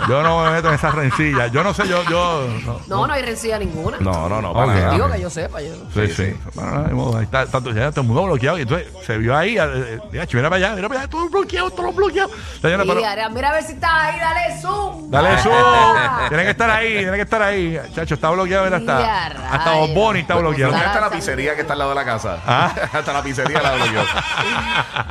Yo 0.08 0.22
no 0.22 0.44
me 0.44 0.50
meto 0.52 0.68
en 0.68 0.74
esas 0.74 0.94
rencillas. 0.94 1.52
Yo 1.52 1.62
no 1.62 1.74
sé, 1.74 1.86
yo, 1.86 2.02
yo. 2.04 2.46
no. 2.64 2.80
No, 2.86 3.06
no 3.06 3.12
hay 3.12 3.22
rencilla 3.22 3.58
ninguna. 3.58 3.98
No, 4.00 4.28
no, 4.28 4.40
no. 4.40 4.50
Ok. 4.50 4.56
para 4.56 4.74
nada. 4.74 4.92
Digo 4.92 5.10
que 5.10 5.20
yo 5.20 5.30
sepa. 5.30 5.60
Yo. 5.60 5.74
Sí, 5.94 6.06
Sí, 6.06 6.09
sí. 6.14 6.34
Bueno, 6.54 7.16
ahí 7.18 7.24
está, 7.24 7.42
está 7.42 7.60
todo- 7.60 7.72
ya 7.74 7.90
todo 7.90 8.00
el 8.02 8.06
mundo 8.06 8.24
bloqueado. 8.24 8.58
Y 8.58 8.62
entonces 8.62 8.88
se 9.06 9.18
vio 9.18 9.36
ahí. 9.36 9.56
eh, 9.58 9.62
eh, 9.64 9.98
mira, 10.12 10.26
mira 10.32 10.48
para 10.50 10.56
allá, 10.66 10.74
mira 10.76 10.88
para 10.88 11.00
allá, 11.00 11.10
todo 11.10 11.28
bloqueado, 11.28 11.70
todo 11.70 11.92
bloqueado. 11.92 12.30
Señores, 12.60 12.86
Y 12.86 12.88
pero- 12.88 13.06
Adrián, 13.06 13.34
mira 13.34 13.48
a 13.50 13.52
ver 13.52 13.62
si 13.64 13.72
estás 13.72 13.90
ahí, 13.92 14.18
dale 14.20 14.60
zoom. 14.60 15.10
Dale 15.10 15.38
zoom. 15.42 15.54
Tiene 16.28 16.44
que 16.44 16.50
estar 16.50 16.70
ahí, 16.70 16.92
tiene 16.98 17.16
que 17.16 17.22
estar 17.22 17.42
ahí. 17.42 17.80
Chacho, 17.94 18.14
está 18.14 18.30
bloqueado, 18.30 18.64
mira, 18.64 18.78
Ya, 18.78 19.26
hasta. 19.26 19.26
Hasta 19.54 19.70
rayos. 19.72 19.88
Bob 19.88 19.94
Bunny 19.94 20.20
está 20.20 20.34
bloqueado. 20.36 20.72
Mira 20.72 20.86
hasta 20.88 21.00
la 21.00 21.06
está- 21.06 21.16
pizzería 21.16 21.54
que 21.54 21.60
está 21.62 21.72
al 21.72 21.78
lado 21.80 21.90
de 21.90 21.96
la 21.96 22.04
casa. 22.04 22.38
Ah. 22.46 22.72
hasta 22.92 23.12
la 23.12 23.22
pizzería 23.22 23.60
la 23.62 23.72
bloqueó. 23.74 24.02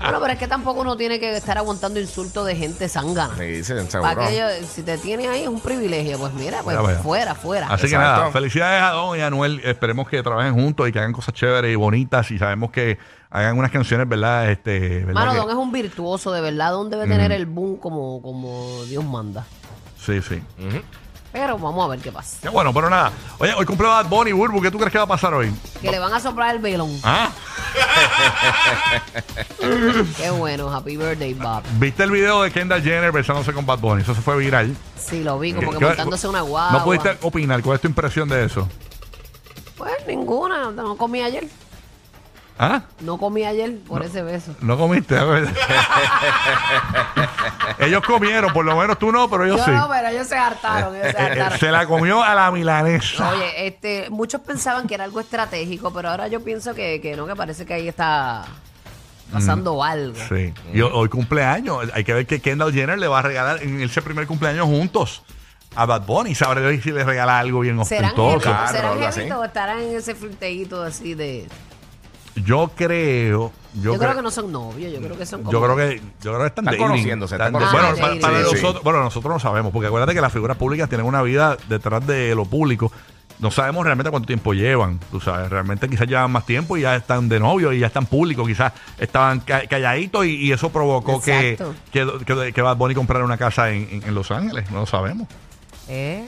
Bueno, 0.02 0.22
pero 0.22 0.34
es 0.34 0.40
que 0.40 0.48
tampoco 0.48 0.82
uno 0.82 0.98
tiene 0.98 1.20
que 1.20 1.36
estar 1.38 1.58
aguantando 1.58 2.00
insultos 2.00 2.46
de 2.48 2.56
gente. 2.56 2.90
Sí, 2.90 3.64
sí, 3.64 3.74
Para 3.74 3.88
seguro. 3.90 4.16
que 4.28 4.34
ellos- 4.34 4.68
si 4.74 4.82
te 4.82 4.98
tiene 4.98 5.28
ahí 5.28 5.44
es 5.44 5.48
un 5.48 5.60
privilegio, 5.62 6.18
pues 6.18 6.34
mira, 6.34 6.62
pues 6.64 6.76
Mira, 6.78 6.82
vaya. 6.82 7.00
fuera, 7.04 7.36
fuera. 7.36 7.68
Así 7.68 7.88
que 7.88 7.96
Exacto. 7.96 8.20
nada, 8.22 8.32
felicidades 8.32 8.82
a 8.82 8.90
Don 8.92 9.18
y 9.18 9.22
a 9.22 9.28
Anuel. 9.28 9.62
Esperemos 9.64 10.08
que 10.10 10.24
trabajen 10.24 10.54
juntos 10.54 10.88
y 10.90 10.92
que 10.92 11.00
hagan 11.00 11.14
cosas 11.14 11.34
chéveres 11.34 11.72
y 11.72 11.76
bonitas. 11.76 12.30
Y 12.32 12.38
sabemos 12.38 12.72
que 12.72 12.98
hagan 13.30 13.58
unas 13.58 13.72
canciones, 13.72 14.08
¿verdad? 14.10 14.50
Este, 14.52 15.06
¿verdad 15.06 15.14
Mano, 15.14 15.32
que- 15.32 15.38
Don 15.38 15.50
es 15.50 15.56
un 15.56 15.72
virtuoso, 15.72 16.32
de 16.32 16.42
verdad. 16.42 16.72
Don 16.72 16.90
debe 16.90 17.08
tener 17.08 17.32
el 17.32 17.46
boom 17.46 17.78
como, 17.78 18.22
como 18.22 18.84
Dios 18.86 19.04
manda. 19.06 19.46
Sí, 20.04 20.22
sí. 20.22 20.42
Pero 21.32 21.60
vamos 21.60 21.86
a 21.86 21.90
ver 21.90 22.00
qué 22.00 22.12
pasa. 22.12 22.38
Qué 22.42 22.50
bueno, 22.50 22.74
pero 22.74 22.90
nada. 22.90 23.12
Oye, 23.38 23.54
hoy 23.54 23.64
cumple 23.64 23.86
Bad 23.88 24.08
Bunny, 24.08 24.32
Burbu. 24.32 24.64
¿Qué 24.64 24.72
tú 24.72 24.80
crees 24.80 24.92
que 24.92 24.98
va 24.98 25.04
a 25.04 25.08
pasar 25.08 25.32
hoy? 25.36 25.54
Que 25.80 25.92
le 25.92 26.00
van 26.00 26.12
a 26.12 26.20
soplar 26.20 26.56
el 26.56 26.62
velón. 26.62 26.90
¿Ah? 27.04 27.30
Qué 30.18 30.30
bueno, 30.32 30.74
happy 30.74 30.98
birthday, 30.98 31.34
Bob. 31.34 31.64
¿Viste 31.80 32.04
el 32.04 32.12
video 32.12 32.42
de 32.42 32.52
Kendall 32.52 32.82
Jenner 32.82 33.12
besándose 33.12 33.54
con 33.54 33.66
Bad 33.66 33.80
Bunny? 33.80 34.02
Eso 34.02 34.16
se 34.16 34.22
fue 34.22 34.38
viral. 34.38 34.76
Sí, 34.98 35.24
lo 35.24 35.40
vi, 35.40 35.54
como 35.54 35.72
que 35.72 35.78
¿Qué- 35.78 35.86
montándose 35.86 36.28
una 36.28 36.42
guagua. 36.42 36.80
¿No 36.80 36.84
pudiste 36.84 37.18
opinar? 37.22 37.62
¿Cuál 37.62 37.76
es 37.76 37.82
tu 37.82 37.88
impresión 37.88 38.28
de 38.30 38.46
eso? 38.46 38.68
Pues 39.80 39.94
ninguna, 40.08 40.70
no 40.72 40.96
comí 40.96 41.22
ayer. 41.24 41.48
¿Ah? 42.62 42.82
No 43.00 43.18
comí 43.18 43.46
ayer 43.46 43.78
por 43.88 44.04
ese 44.04 44.22
beso. 44.22 44.54
¿No 44.60 44.78
comiste? 44.78 45.16
ellos 47.80 48.04
comieron, 48.06 48.52
por 48.52 48.66
lo 48.66 48.76
menos 48.76 49.00
tú 49.00 49.12
no, 49.12 49.30
pero 49.30 49.46
ellos 49.46 49.58
Yo 49.60 49.66
sí. 49.66 49.72
no, 49.72 49.88
pero 49.90 50.10
ellos 50.10 50.28
se 50.28 50.38
hartaron, 50.38 50.96
ellos 50.96 51.12
se 51.12 51.18
Eh, 51.18 51.26
eh, 51.26 51.32
hartaron. 51.32 51.60
se 51.60 51.72
la 51.72 51.86
comió 51.88 52.22
a 52.22 52.36
la 52.36 52.52
milanesa. 52.52 53.32
Oye, 53.32 53.68
este, 53.68 54.10
muchos 54.10 54.42
pensaban 54.42 54.88
que 54.88 54.96
era 54.96 55.06
algo 55.06 55.20
estratégico, 55.22 55.94
pero 55.94 56.10
ahora 56.10 56.28
yo 56.28 56.44
pienso 56.44 56.74
que, 56.76 57.00
que 57.02 57.16
no, 57.16 57.26
que 57.26 57.36
parece 57.36 57.66
que 57.66 57.74
ahí 57.76 57.88
está 57.88 58.46
pasando 59.32 59.82
algo. 59.84 60.16
Sí. 60.28 60.54
Y 60.74 60.82
ho- 60.82 60.94
hoy 60.94 61.08
cumpleaños. 61.08 61.88
Hay 61.94 62.04
que 62.04 62.14
ver 62.14 62.26
que 62.28 62.42
Kendall 62.42 62.74
Jenner 62.74 63.00
le 63.00 63.08
va 63.08 63.20
a 63.20 63.22
regalar 63.22 63.64
en 63.64 63.82
ese 63.82 64.02
primer 64.02 64.28
cumpleaños 64.28 64.66
juntos 64.66 65.22
a 65.76 65.86
Bad 65.86 66.06
Bunny. 66.06 66.36
Sabré 66.36 66.82
si 66.82 66.92
le 66.92 67.04
regala 67.04 67.40
algo 67.40 67.60
bien 67.62 67.84
¿Serán 67.86 68.12
ostentoso. 68.12 68.50
Carro, 68.52 68.72
¿serán 68.72 68.92
algo 68.94 69.06
así. 69.06 69.20
jevitos 69.20 69.40
o 69.40 69.44
estarán 69.46 69.80
en 69.82 69.96
ese 69.96 70.16
flirteíto 70.16 70.84
así 70.84 71.14
de...? 71.14 71.48
Yo 72.46 72.72
creo. 72.76 73.52
Yo, 73.76 73.94
Yo, 73.94 74.00
creo 74.00 74.12
cre- 74.12 74.16
que 74.16 74.22
no 74.22 74.32
son 74.32 74.52
novios, 74.52 74.92
yo 74.94 75.00
creo 75.00 75.18
que 75.18 75.26
son 75.26 75.44
como... 75.44 75.52
Yo 75.52 75.62
creo 75.62 75.76
que, 75.76 75.98
yo 76.22 76.32
creo 76.32 76.40
que 76.40 76.48
están, 76.48 76.66
Están 76.66 76.66
dating. 76.66 76.88
conociéndose, 76.88 77.36
están 77.36 77.48
Están- 77.56 77.62
conociéndose. 77.70 78.02
Bueno, 78.02 78.16
Ah, 78.16 78.20
para, 78.22 78.34
para 78.34 78.44
sí, 78.44 78.50
sí. 78.50 78.56
nosotros, 78.62 78.84
bueno, 78.84 79.00
nosotros 79.04 79.34
no 79.34 79.40
sabemos, 79.40 79.72
porque 79.74 79.88
acuérdate 79.88 80.14
que 80.16 80.22
las 80.22 80.34
figuras 80.34 80.58
públicas 80.58 80.90
tienen 80.90 81.06
una 81.06 81.22
vida 81.22 81.58
detrás 81.68 82.06
de 82.08 82.34
lo 82.34 82.46
público. 82.46 82.92
No 83.40 83.52
sabemos 83.52 83.86
realmente 83.86 84.10
cuánto 84.10 84.26
tiempo 84.28 84.54
llevan, 84.54 85.00
tú 85.12 85.20
sabes, 85.22 85.50
realmente 85.50 85.88
quizás 85.88 86.08
llevan 86.08 86.32
más 86.32 86.46
tiempo 86.46 86.78
y 86.78 86.82
ya 86.82 86.96
están 86.96 87.30
de 87.30 87.40
novio 87.40 87.72
y 87.72 87.80
ya 87.80 87.88
están 87.88 88.06
públicos, 88.06 88.46
quizás 88.48 88.74
estaban 88.98 89.40
ca- 89.42 89.66
calladitos 89.68 90.26
y, 90.26 90.36
y 90.36 90.52
eso 90.52 90.70
provocó 90.72 91.22
que, 91.22 91.52
Exacto. 91.52 91.74
que, 91.92 92.08
que, 92.26 92.54
que 92.54 92.62
Bad 92.62 92.76
Bunny 92.78 92.96
comprara 92.96 93.24
una 93.24 93.38
casa 93.38 93.70
en, 93.72 93.88
en- 93.92 94.04
en 94.04 94.16
Los 94.16 94.32
Ángeles, 94.32 94.70
no 94.72 94.80
lo 94.80 94.86
sabemos. 94.86 95.28
Eh, 95.90 96.24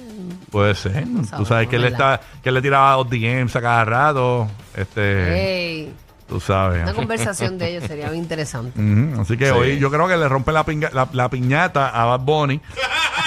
Puede 0.51 0.73
ser, 0.75 1.03
tú 1.05 1.23
sabemos, 1.23 1.47
sabes 1.47 1.67
que 1.69 1.75
él, 1.77 1.83
¿verdad? 1.83 2.15
está, 2.15 2.27
que 2.41 2.49
él 2.49 2.55
le 2.55 2.61
tiraba 2.61 2.93
dos 2.95 3.09
DMs 3.09 3.55
a 3.55 3.61
cada 3.61 3.85
rato, 3.85 4.47
este, 4.75 5.77
ey, 5.83 5.93
tú 6.27 6.39
sabes. 6.39 6.81
una 6.83 6.93
conversación 6.93 7.57
de 7.57 7.69
ellos 7.77 7.83
sería 7.87 8.09
bien 8.09 8.23
interesante. 8.23 8.79
Ujú, 8.79 9.21
Así 9.21 9.37
que 9.37 9.45
Sí. 9.45 9.51
hoy 9.51 9.77
yo 9.79 9.89
creo 9.91 10.07
que 10.07 10.17
le 10.17 10.27
rompe 10.27 10.51
la, 10.51 10.65
pinga- 10.65 10.91
la, 10.91 11.07
la 11.13 11.29
piñata 11.29 11.89
a 11.89 12.05
Bad 12.05 12.19
Bunny. 12.21 12.59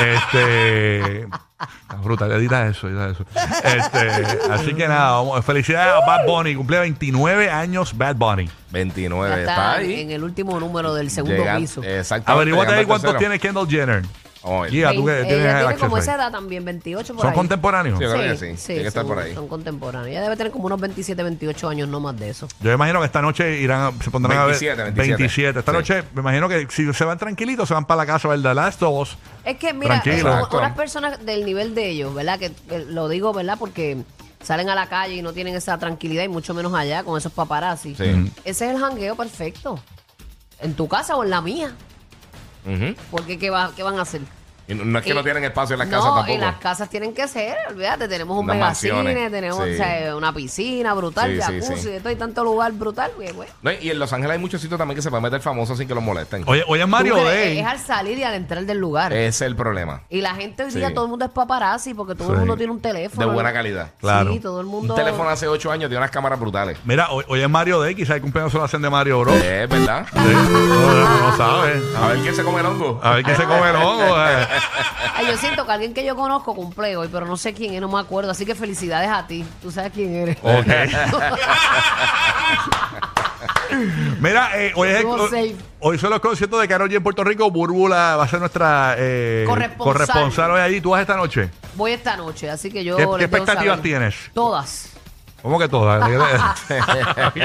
este. 0.01 1.27
la 1.89 1.97
Brutal, 2.03 2.33
edita 2.33 2.67
eso, 2.67 2.89
edita 2.89 3.09
eso. 3.11 3.25
Este, 3.65 4.51
así 4.53 4.75
que 4.75 4.89
nada, 4.89 5.13
vamos, 5.13 5.45
felicidades 5.45 5.95
a 5.95 6.05
Bad 6.05 6.27
Bunny, 6.27 6.55
cumple 6.57 6.81
29 6.81 7.49
años 7.51 7.97
Bad 7.97 8.17
Bunny. 8.17 8.51
29, 8.71 9.31
Ya 9.31 9.39
está 9.41 9.53
está 9.53 9.73
ahí. 9.75 10.01
en 10.03 10.11
el 10.11 10.25
último 10.25 10.59
número 10.61 10.93
del 10.95 11.11
segundo 11.11 11.37
Llega- 11.37 11.57
piso. 11.59 11.83
Exactamente. 11.83 12.33
Averiguate 12.33 12.73
llegando 12.73 12.75
ahí 12.75 12.81
al 12.81 12.87
cuántos 12.87 13.13
tercero. 13.13 13.19
tiene 13.19 13.39
Kendall 13.39 13.69
Jenner. 13.69 14.03
Vamos 14.45 14.59
a 14.59 14.63
ver. 14.65 14.71
Guía, 14.73 14.93
tú 14.95 15.05
que 15.07 15.13
tienes 15.13 15.21
el 15.23 15.29
tiene 15.29 15.51
acceso 15.51 15.81
como 15.81 15.97
ahí. 15.97 16.03
esa 16.03 16.15
edad 16.17 16.31
también, 16.31 16.65
28 16.65 17.15
por 17.15 17.23
¿Son 17.23 17.31
ahí. 17.31 17.35
contemporáneos? 17.37 17.99
Sí, 17.99 18.05
yo 18.05 18.13
creo 18.13 18.23
que 18.23 18.37
sí. 18.57 18.67
Tiene 18.67 18.83
que 18.83 18.89
estar 18.89 19.03
son, 19.03 19.09
por 19.15 19.19
ahí. 19.25 19.35
son 19.35 19.49
contemporáneos. 19.49 20.09
Ella 20.11 20.23
debe 20.23 20.37
tener 20.37 20.53
como 20.53 20.67
unos 20.67 20.81
27, 20.81 21.23
28 21.23 21.69
años, 21.69 21.89
no 21.89 21.99
más 21.99 22.17
de 22.19 22.29
eso. 22.31 22.47
Yo 22.61 22.69
me 22.69 22.75
imagino 22.75 23.01
que 23.01 23.07
esta 23.07 23.23
noche 23.23 23.59
irán, 23.61 23.81
a- 23.99 24.03
se 24.05 24.11
pondrán 24.11 24.37
27, 24.47 24.81
a 24.81 24.85
ver 24.85 24.93
27. 24.93 25.59
Esta 25.59 25.73
Sí. 25.73 25.79
noche 25.79 26.03
me 26.15 26.21
imagino 26.21 26.49
que 26.49 26.67
si 26.71 26.93
se 26.93 27.05
van 27.05 27.19
tranquilitos, 27.19 27.67
se 27.67 27.75
van 27.75 27.87
para 27.87 27.99
la 28.03 28.07
casa 28.07 28.29
a 28.29 28.33
ver 28.33 28.43
The 28.43 28.55
Last 28.55 28.83
of 28.83 29.01
Us. 29.01 29.17
Es 29.45 29.57
que, 29.57 29.73
mira, 29.73 30.01
Tranquilo. 30.03 30.29
eh, 30.31 30.35
Exacto. 30.35 30.59
unas 30.59 30.77
personas 30.77 31.25
del 31.25 31.45
nivel 31.47 31.75
de 31.75 31.89
ellos, 31.89 32.15
¿verdad? 32.15 32.39
Que 32.39 32.47
eh, 32.71 32.85
lo 32.89 33.09
digo, 33.09 33.33
¿verdad? 33.33 33.57
Porque 33.59 33.99
salen 34.43 34.69
a 34.69 34.75
la 34.75 34.89
calle 34.89 35.15
y 35.15 35.23
no 35.23 35.33
tienen 35.33 35.55
esa 35.55 35.79
tranquilidad 35.79 36.23
y 36.23 36.29
mucho 36.29 36.53
menos 36.53 36.75
allá 36.75 37.03
con 37.03 37.17
esos 37.17 37.33
paparazzi. 37.33 37.95
Sí. 37.95 38.31
Ese 38.45 38.67
es 38.69 38.75
el 38.75 38.79
jangueo 38.79 39.17
perfecto. 39.17 39.79
En 40.61 40.75
tu 40.75 40.87
casa 40.87 41.17
o 41.17 41.25
en 41.25 41.31
la 41.31 41.41
mía. 41.41 41.73
Porque 43.11 43.39
¿qué, 43.39 43.51
va, 43.51 43.73
qué 43.77 43.83
van 43.83 43.99
a 43.99 44.03
hacer? 44.03 44.23
Y 44.67 44.75
no, 44.75 44.85
no 44.85 44.99
es 44.99 45.05
que 45.05 45.11
Y- 45.11 45.15
no 45.15 45.23
tienen 45.23 45.45
espacio 45.45 45.75
en 45.75 45.81
las 45.81 45.89
no, 45.89 45.99
casas 45.99 46.15
tampoco. 46.15 46.33
en 46.35 46.41
las 46.41 46.57
casas 46.57 46.89
tienen 46.89 47.13
que 47.15 47.29
ser, 47.29 47.57
olvídate, 47.69 48.09
tenemos 48.09 48.39
un 48.39 48.47
megacine, 48.47 49.29
tenemos 49.31 49.63
sí. 49.65 49.73
o 49.73 49.77
sea, 49.77 50.17
una 50.17 50.33
piscina 50.33 50.95
brutal, 50.95 51.31
Sí, 51.31 51.37
sí, 51.37 51.43
jacuzzi, 51.61 51.83
sí. 51.83 51.89
de 51.91 52.01
todo 52.01 52.11
y 52.13 52.17
tanto 52.17 52.43
lugar 52.45 52.73
brutal, 52.73 53.13
güey, 53.17 53.33
güey. 53.33 53.49
No, 53.63 53.71
y 53.73 53.91
en 53.91 53.99
Los 53.99 54.13
Ángeles 54.13 54.33
hay 54.35 54.39
muchos 54.41 54.61
sitios 54.61 54.79
también 54.79 54.97
que 54.97 55.03
se 55.03 55.11
pueden 55.11 55.23
meter 55.25 55.41
famosos 55.41 55.77
sin 55.79 55.87
que 55.87 55.95
los 55.95 56.03
molesten. 56.03 56.45
Oye, 56.47 56.65
oye, 56.67 56.87
Mario 56.87 57.15
Tú 57.17 57.21
crees. 57.23 57.59
Es 57.61 57.67
al 57.67 57.79
salir 57.79 58.19
y 58.19 58.23
al 58.25 58.35
entrar 58.35 58.65
del 58.65 58.79
lugar. 58.79 59.13
Ese 59.13 59.29
es 59.29 59.41
el 59.43 59.57
problema. 59.57 60.03
y 60.09 60.21
la 60.21 60.35
gente 60.35 60.65
hoy 60.65 60.71
Sí. 60.71 60.79
día, 60.79 60.93
todo 60.95 61.05
el 61.05 61.11
mundo 61.11 61.25
es 61.27 61.31
paparazzi 61.31 61.93
porque 61.95 62.15
todo 62.15 62.29
Sí. 62.29 62.33
el 62.33 62.39
mundo 62.41 62.57
tiene 62.57 62.73
un 62.73 62.81
teléfono. 62.81 63.27
De 63.27 63.33
buena 63.33 63.53
calidad. 63.53 63.91
Claro. 64.01 64.33
Sí, 64.33 64.41
todo 64.41 64.61
el 64.61 64.67
mundo. 64.67 64.95
Un 64.95 64.99
teléfono 65.01 65.29
hace 65.29 65.47
8 65.47 65.71
años 65.71 65.89
tiene 65.89 65.99
unas 65.99 66.11
cámaras 66.11 66.41
brutales. 66.41 66.79
Mira, 66.85 67.09
hoy, 67.11 67.43
es 67.43 67.49
Mario 67.51 67.81
Day, 67.81 67.95
quizás 67.95 68.17
el 68.17 68.23
cumpleaños 68.23 68.53
se 68.53 68.59
lo 68.59 68.65
hacen 68.65 68.81
de 68.83 68.89
Mario 68.91 69.21
Bros. 69.21 69.35
Es 69.37 69.69
verdad. 69.69 70.07
Sí, 70.13 70.19
no, 70.19 71.19
no 71.31 71.37
sabe. 71.37 71.83
A 71.99 72.09
ver 72.09 72.19
quién 72.21 72.35
se 72.35 72.43
come 72.43 72.61
el 72.61 72.67
hongo. 72.67 73.01
A 73.03 73.15
ver 73.17 73.25
quién 73.25 73.37
se 73.37 73.45
come 73.45 73.69
el 73.71 73.77
hongo. 73.77 74.17
eh. 74.25 74.47
Ay, 75.17 75.27
yo 75.27 75.37
siento 75.37 75.67
que 75.67 75.73
alguien 75.73 75.95
que 75.95 76.05
yo 76.05 76.17
conozco 76.17 76.55
cumple 76.55 76.97
hoy, 76.97 77.09
pero 77.11 77.27
no 77.27 77.37
sé 77.37 77.53
quién 77.55 77.75
es, 77.75 77.81
no 77.81 77.89
me 77.89 77.99
acuerdo. 78.01 78.31
Así 78.31 78.45
que 78.47 78.55
felicidades 78.55 79.11
a 79.11 79.27
ti. 79.27 79.45
Tú 79.63 79.71
sabes 79.71 79.93
quién 79.93 80.15
eres. 80.15 80.37
Ok. 80.43 80.67
Mira, 84.21 84.51
eh, 84.61 84.73
hoy, 84.77 84.89
es 84.89 84.95
el- 84.95 85.01
Estuvo 85.01 85.25
safe. 85.29 85.57
hoy 85.81 85.99
son 85.99 86.11
los 86.11 86.21
conciertos 86.21 86.61
de 86.61 86.69
Karol 86.69 86.89
G 86.91 86.97
en 86.97 87.03
Puerto 87.03 87.25
Rico. 87.25 87.51
Búrbula 87.51 88.17
va 88.17 88.25
a 88.25 88.29
ser 88.29 88.41
nuestra 88.41 88.95
eh, 88.99 89.45
Corresponsal. 89.47 89.93
corresponsal 90.07 90.51
hoy 90.53 90.61
allí. 90.61 90.81
¿Tú 90.81 90.91
vas 90.91 91.01
esta 91.01 91.17
noche? 91.17 91.51
Voy 91.75 91.93
esta 91.93 92.17
noche, 92.17 92.51
así 92.51 92.71
que 92.71 92.85
yo. 92.85 92.97
¿Qué, 92.97 93.03
les 93.03 93.11
qué 93.11 93.17
dejo 93.27 93.37
expectativas 93.37 93.77
saber. 93.79 93.83
tienes? 93.83 94.15
Todas. 94.33 94.91
¿Cómo 95.45 95.59
que 95.59 95.69
todas? 95.69 96.01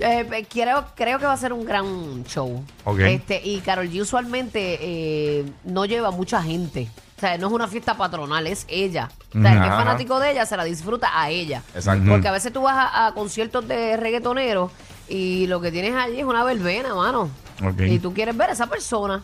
Eh, 0.00 0.24
pe- 0.28 0.44
creo, 0.46 0.84
creo 0.96 1.18
que 1.20 1.26
va 1.26 1.32
a 1.32 1.36
ser 1.36 1.52
un 1.52 1.64
gran 1.64 2.24
show. 2.24 2.64
Ok. 2.84 2.98
Este, 2.98 3.40
y 3.44 3.60
Carol 3.60 3.88
G 3.88 4.00
usualmente 4.02 4.78
eh, 4.80 5.44
no 5.62 5.84
lleva 5.84 6.10
mucha 6.10 6.42
gente. 6.42 6.88
O 7.16 7.20
sea, 7.20 7.38
no 7.38 7.46
es 7.46 7.52
una 7.52 7.68
fiesta 7.68 7.96
patronal, 7.96 8.44
es 8.48 8.66
ella. 8.68 9.08
O 9.28 9.40
sea, 9.40 9.52
el 9.52 9.58
que 9.60 9.66
es 9.66 9.72
Ajá. 9.72 9.84
fanático 9.84 10.18
de 10.18 10.32
ella 10.32 10.44
se 10.44 10.56
la 10.56 10.64
disfruta 10.64 11.10
a 11.14 11.30
ella. 11.30 11.62
Exacto. 11.76 12.10
Porque 12.10 12.26
a 12.26 12.32
veces 12.32 12.52
tú 12.52 12.62
vas 12.62 12.74
a, 12.76 13.06
a 13.06 13.14
conciertos 13.14 13.68
de 13.68 13.96
reggaetoneros 13.96 14.72
y 15.08 15.46
lo 15.46 15.60
que 15.60 15.70
tienes 15.70 15.94
allí 15.94 16.18
es 16.18 16.24
una 16.26 16.42
verbena, 16.42 16.92
mano. 16.96 17.30
Ok. 17.64 17.82
Y 17.82 18.00
tú 18.00 18.12
quieres 18.12 18.36
ver 18.36 18.50
a 18.50 18.54
esa 18.54 18.66
persona 18.66 19.22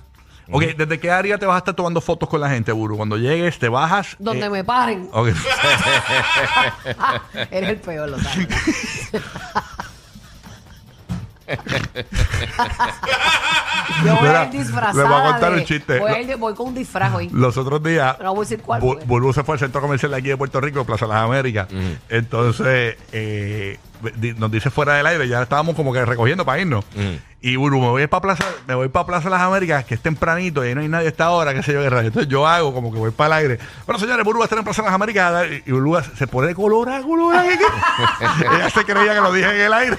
ok, 0.50 0.62
¿desde 0.76 0.98
qué 1.00 1.11
área 1.11 1.38
te 1.38 1.46
vas 1.46 1.56
a 1.56 1.58
estar 1.58 1.74
tomando 1.74 2.00
fotos 2.00 2.28
con 2.28 2.40
la 2.40 2.48
gente, 2.50 2.72
Buru? 2.72 2.96
Cuando 2.96 3.16
llegues, 3.16 3.58
te 3.58 3.68
bajas. 3.68 4.16
donde 4.18 4.46
eh, 4.46 4.50
me 4.50 4.64
paren. 4.64 5.08
ok. 5.12 5.28
Eres 7.50 7.70
el 7.70 7.76
peor, 7.80 8.08
lo 8.11 8.18
sabes. 8.18 8.48
Yo 14.04 14.14
voy 14.16 14.22
Mira, 14.28 14.40
a 14.42 14.44
ir 14.44 14.50
disfrazada. 14.50 14.92
les 15.02 15.08
voy 15.08 15.20
a 15.20 15.24
contar 15.32 15.52
de- 15.52 15.58
un 15.61 15.64
chiste. 15.64 15.98
Voy, 15.98 16.11
a 16.12 16.20
ir- 16.20 16.37
voy 16.37 16.54
con 16.54 16.68
un 16.68 16.74
disfraz 16.74 17.14
hoy. 17.14 17.28
Los 17.32 17.56
otros 17.56 17.82
días, 17.82 18.16
No 18.20 18.34
voy 18.34 18.44
a 18.44 18.48
decir 18.48 18.62
cuál 18.62 18.82
Bu- 18.82 19.32
se 19.32 19.42
fue 19.44 19.54
al 19.54 19.58
centro 19.58 19.80
comercial 19.80 20.12
de 20.12 20.18
aquí 20.18 20.28
de 20.28 20.37
Puerto 20.37 20.61
Rico, 20.61 20.84
Plaza 20.84 21.06
Las 21.06 21.18
Américas. 21.22 21.68
Entonces, 22.08 22.96
eh, 23.12 23.78
nos 24.37 24.50
dice 24.50 24.70
fuera 24.70 24.94
del 24.94 25.06
aire, 25.06 25.28
ya 25.28 25.42
estábamos 25.42 25.74
como 25.76 25.92
que 25.92 26.04
recogiendo 26.04 26.44
para 26.44 26.61
irnos. 26.61 26.84
Y 27.40 27.54
Bulbu, 27.54 27.80
me 27.80 27.88
voy 27.88 28.06
para 28.08 28.20
Plaza, 28.20 28.44
me 28.66 28.74
voy 28.74 28.88
para 28.88 29.06
Plaza 29.06 29.30
Las 29.30 29.40
Américas, 29.40 29.84
que 29.84 29.94
es 29.94 30.00
tempranito 30.00 30.64
y 30.64 30.68
ahí 30.68 30.74
no 30.74 30.80
hay 30.80 30.88
nadie 30.88 31.06
a 31.06 31.11
esta 31.11 31.30
hora, 31.30 31.54
qué 31.54 31.62
sé 31.62 31.72
yo 31.72 31.80
qué 31.80 31.88
radio. 31.88 32.08
Entonces 32.08 32.28
yo 32.28 32.46
hago 32.46 32.74
como 32.74 32.92
que 32.92 32.98
voy 32.98 33.12
para 33.12 33.38
el 33.38 33.44
aire. 33.44 33.58
Bueno, 33.87 34.00
señores, 34.00 34.24
Bulbu 34.24 34.40
va 34.40 34.44
a 34.44 34.46
estar 34.46 34.58
en 34.58 34.64
Plaza 34.64 34.82
Las 34.82 34.92
Américas 34.92 35.46
y 35.64 35.70
Bulbu 35.70 35.98
se 36.16 36.26
pone 36.26 36.48
de 36.48 36.54
colora, 36.56 37.00
colora. 37.02 37.44
Ella 38.56 38.70
se 38.70 38.84
creía 38.84 39.14
que 39.14 39.20
lo 39.20 39.32
dije 39.32 39.50
en 39.50 39.61
el 39.61 39.72
aire. 39.72 39.96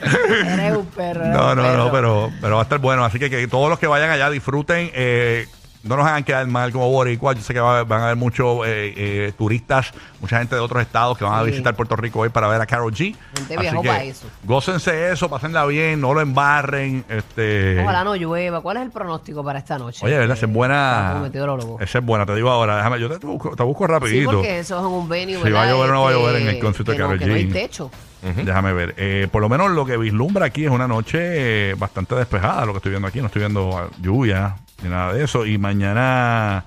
Eres 0.00 0.76
un 0.76 0.86
perro. 0.86 1.24
eres 1.24 1.36
No, 1.36 1.54
no, 1.54 1.76
no, 1.76 1.92
pero, 1.92 2.32
pero 2.40 2.54
va 2.54 2.62
a 2.62 2.64
estar 2.64 2.78
bueno. 2.78 3.04
Así 3.04 3.18
que, 3.18 3.28
que 3.28 3.46
todos 3.48 3.68
los 3.68 3.78
que 3.78 3.86
vayan 3.86 4.10
allá 4.10 4.30
disfruten. 4.30 4.90
eh, 4.94 5.46
no 5.84 5.96
nos 5.96 6.06
hagan 6.06 6.22
quedar 6.24 6.46
mal 6.46 6.70
como 6.72 6.88
Boricua. 6.90 7.32
Yo 7.34 7.42
sé 7.42 7.52
que 7.54 7.60
va- 7.60 7.84
van 7.84 8.00
a 8.00 8.04
haber 8.04 8.16
muchos 8.16 8.66
eh, 8.66 8.92
eh, 8.96 9.32
turistas, 9.36 9.92
mucha 10.20 10.38
gente 10.38 10.54
de 10.54 10.60
otros 10.60 10.80
estados 10.82 11.18
que 11.18 11.24
van 11.24 11.34
a 11.34 11.44
Sí. 11.44 11.50
visitar 11.50 11.74
Puerto 11.74 11.96
Rico 11.96 12.20
hoy 12.20 12.28
para 12.28 12.46
ver 12.48 12.60
a 12.60 12.66
Carol 12.66 12.92
G. 12.92 13.14
Gente 13.36 13.54
Así 13.54 13.56
viajó 13.62 13.82
que 13.82 13.88
pa' 13.88 14.02
eso. 14.04 14.26
Gócense 14.44 15.10
eso, 15.12 15.28
pásenla 15.28 15.64
bien, 15.66 16.00
no 16.00 16.14
lo 16.14 16.20
embarren. 16.20 17.04
Este, 17.08 17.80
Ojalá 17.82 18.04
no 18.04 18.14
llueva. 18.16 18.60
¿Cuál 18.60 18.76
es 18.78 18.82
el 18.84 18.90
pronóstico 18.90 19.44
para 19.44 19.58
esta 19.58 19.78
noche? 19.78 20.04
Oye, 20.06 20.18
¿verdad? 20.18 20.36
Esa 20.36 20.46
es 20.46 20.52
buena. 20.52 21.08
como 21.12 21.24
meteorólogo. 21.24 21.80
Esa 21.80 21.98
es 21.98 22.04
buena, 22.04 22.24
te 22.26 22.34
digo 22.34 22.50
ahora. 22.50 22.76
Déjame, 22.76 23.00
yo 23.00 23.08
te 23.18 23.26
busco, 23.26 23.56
te 23.56 23.62
busco 23.62 23.86
Sí, 23.86 23.92
rapidito. 23.92 24.32
porque 24.32 24.58
eso 24.60 24.78
es 24.78 24.84
un 24.84 25.08
venue, 25.08 25.36
Si 25.36 25.42
¿verdad? 25.42 25.58
va 25.58 25.62
a 25.64 25.70
llover 25.70 25.90
o 25.90 25.92
no 25.94 26.02
va 26.02 26.08
a 26.08 26.12
Este, 26.12 26.22
llover 26.22 26.42
en 26.42 26.48
el 26.48 26.58
concierto 26.60 26.92
de 26.92 26.96
que 26.96 27.02
no- 27.02 27.08
Karol 27.08 27.18
que 27.20 27.26
no 27.26 27.34
hay 27.34 27.46
G. 27.48 27.52
techo. 27.52 27.90
Déjame 28.22 28.72
ver. 28.72 28.94
Eh, 28.98 29.26
por 29.32 29.42
lo 29.42 29.48
menos 29.48 29.68
ni 34.82 34.88
nada 34.90 35.12
de 35.12 35.24
eso. 35.24 35.46
Y 35.46 35.58
mañana. 35.58 36.64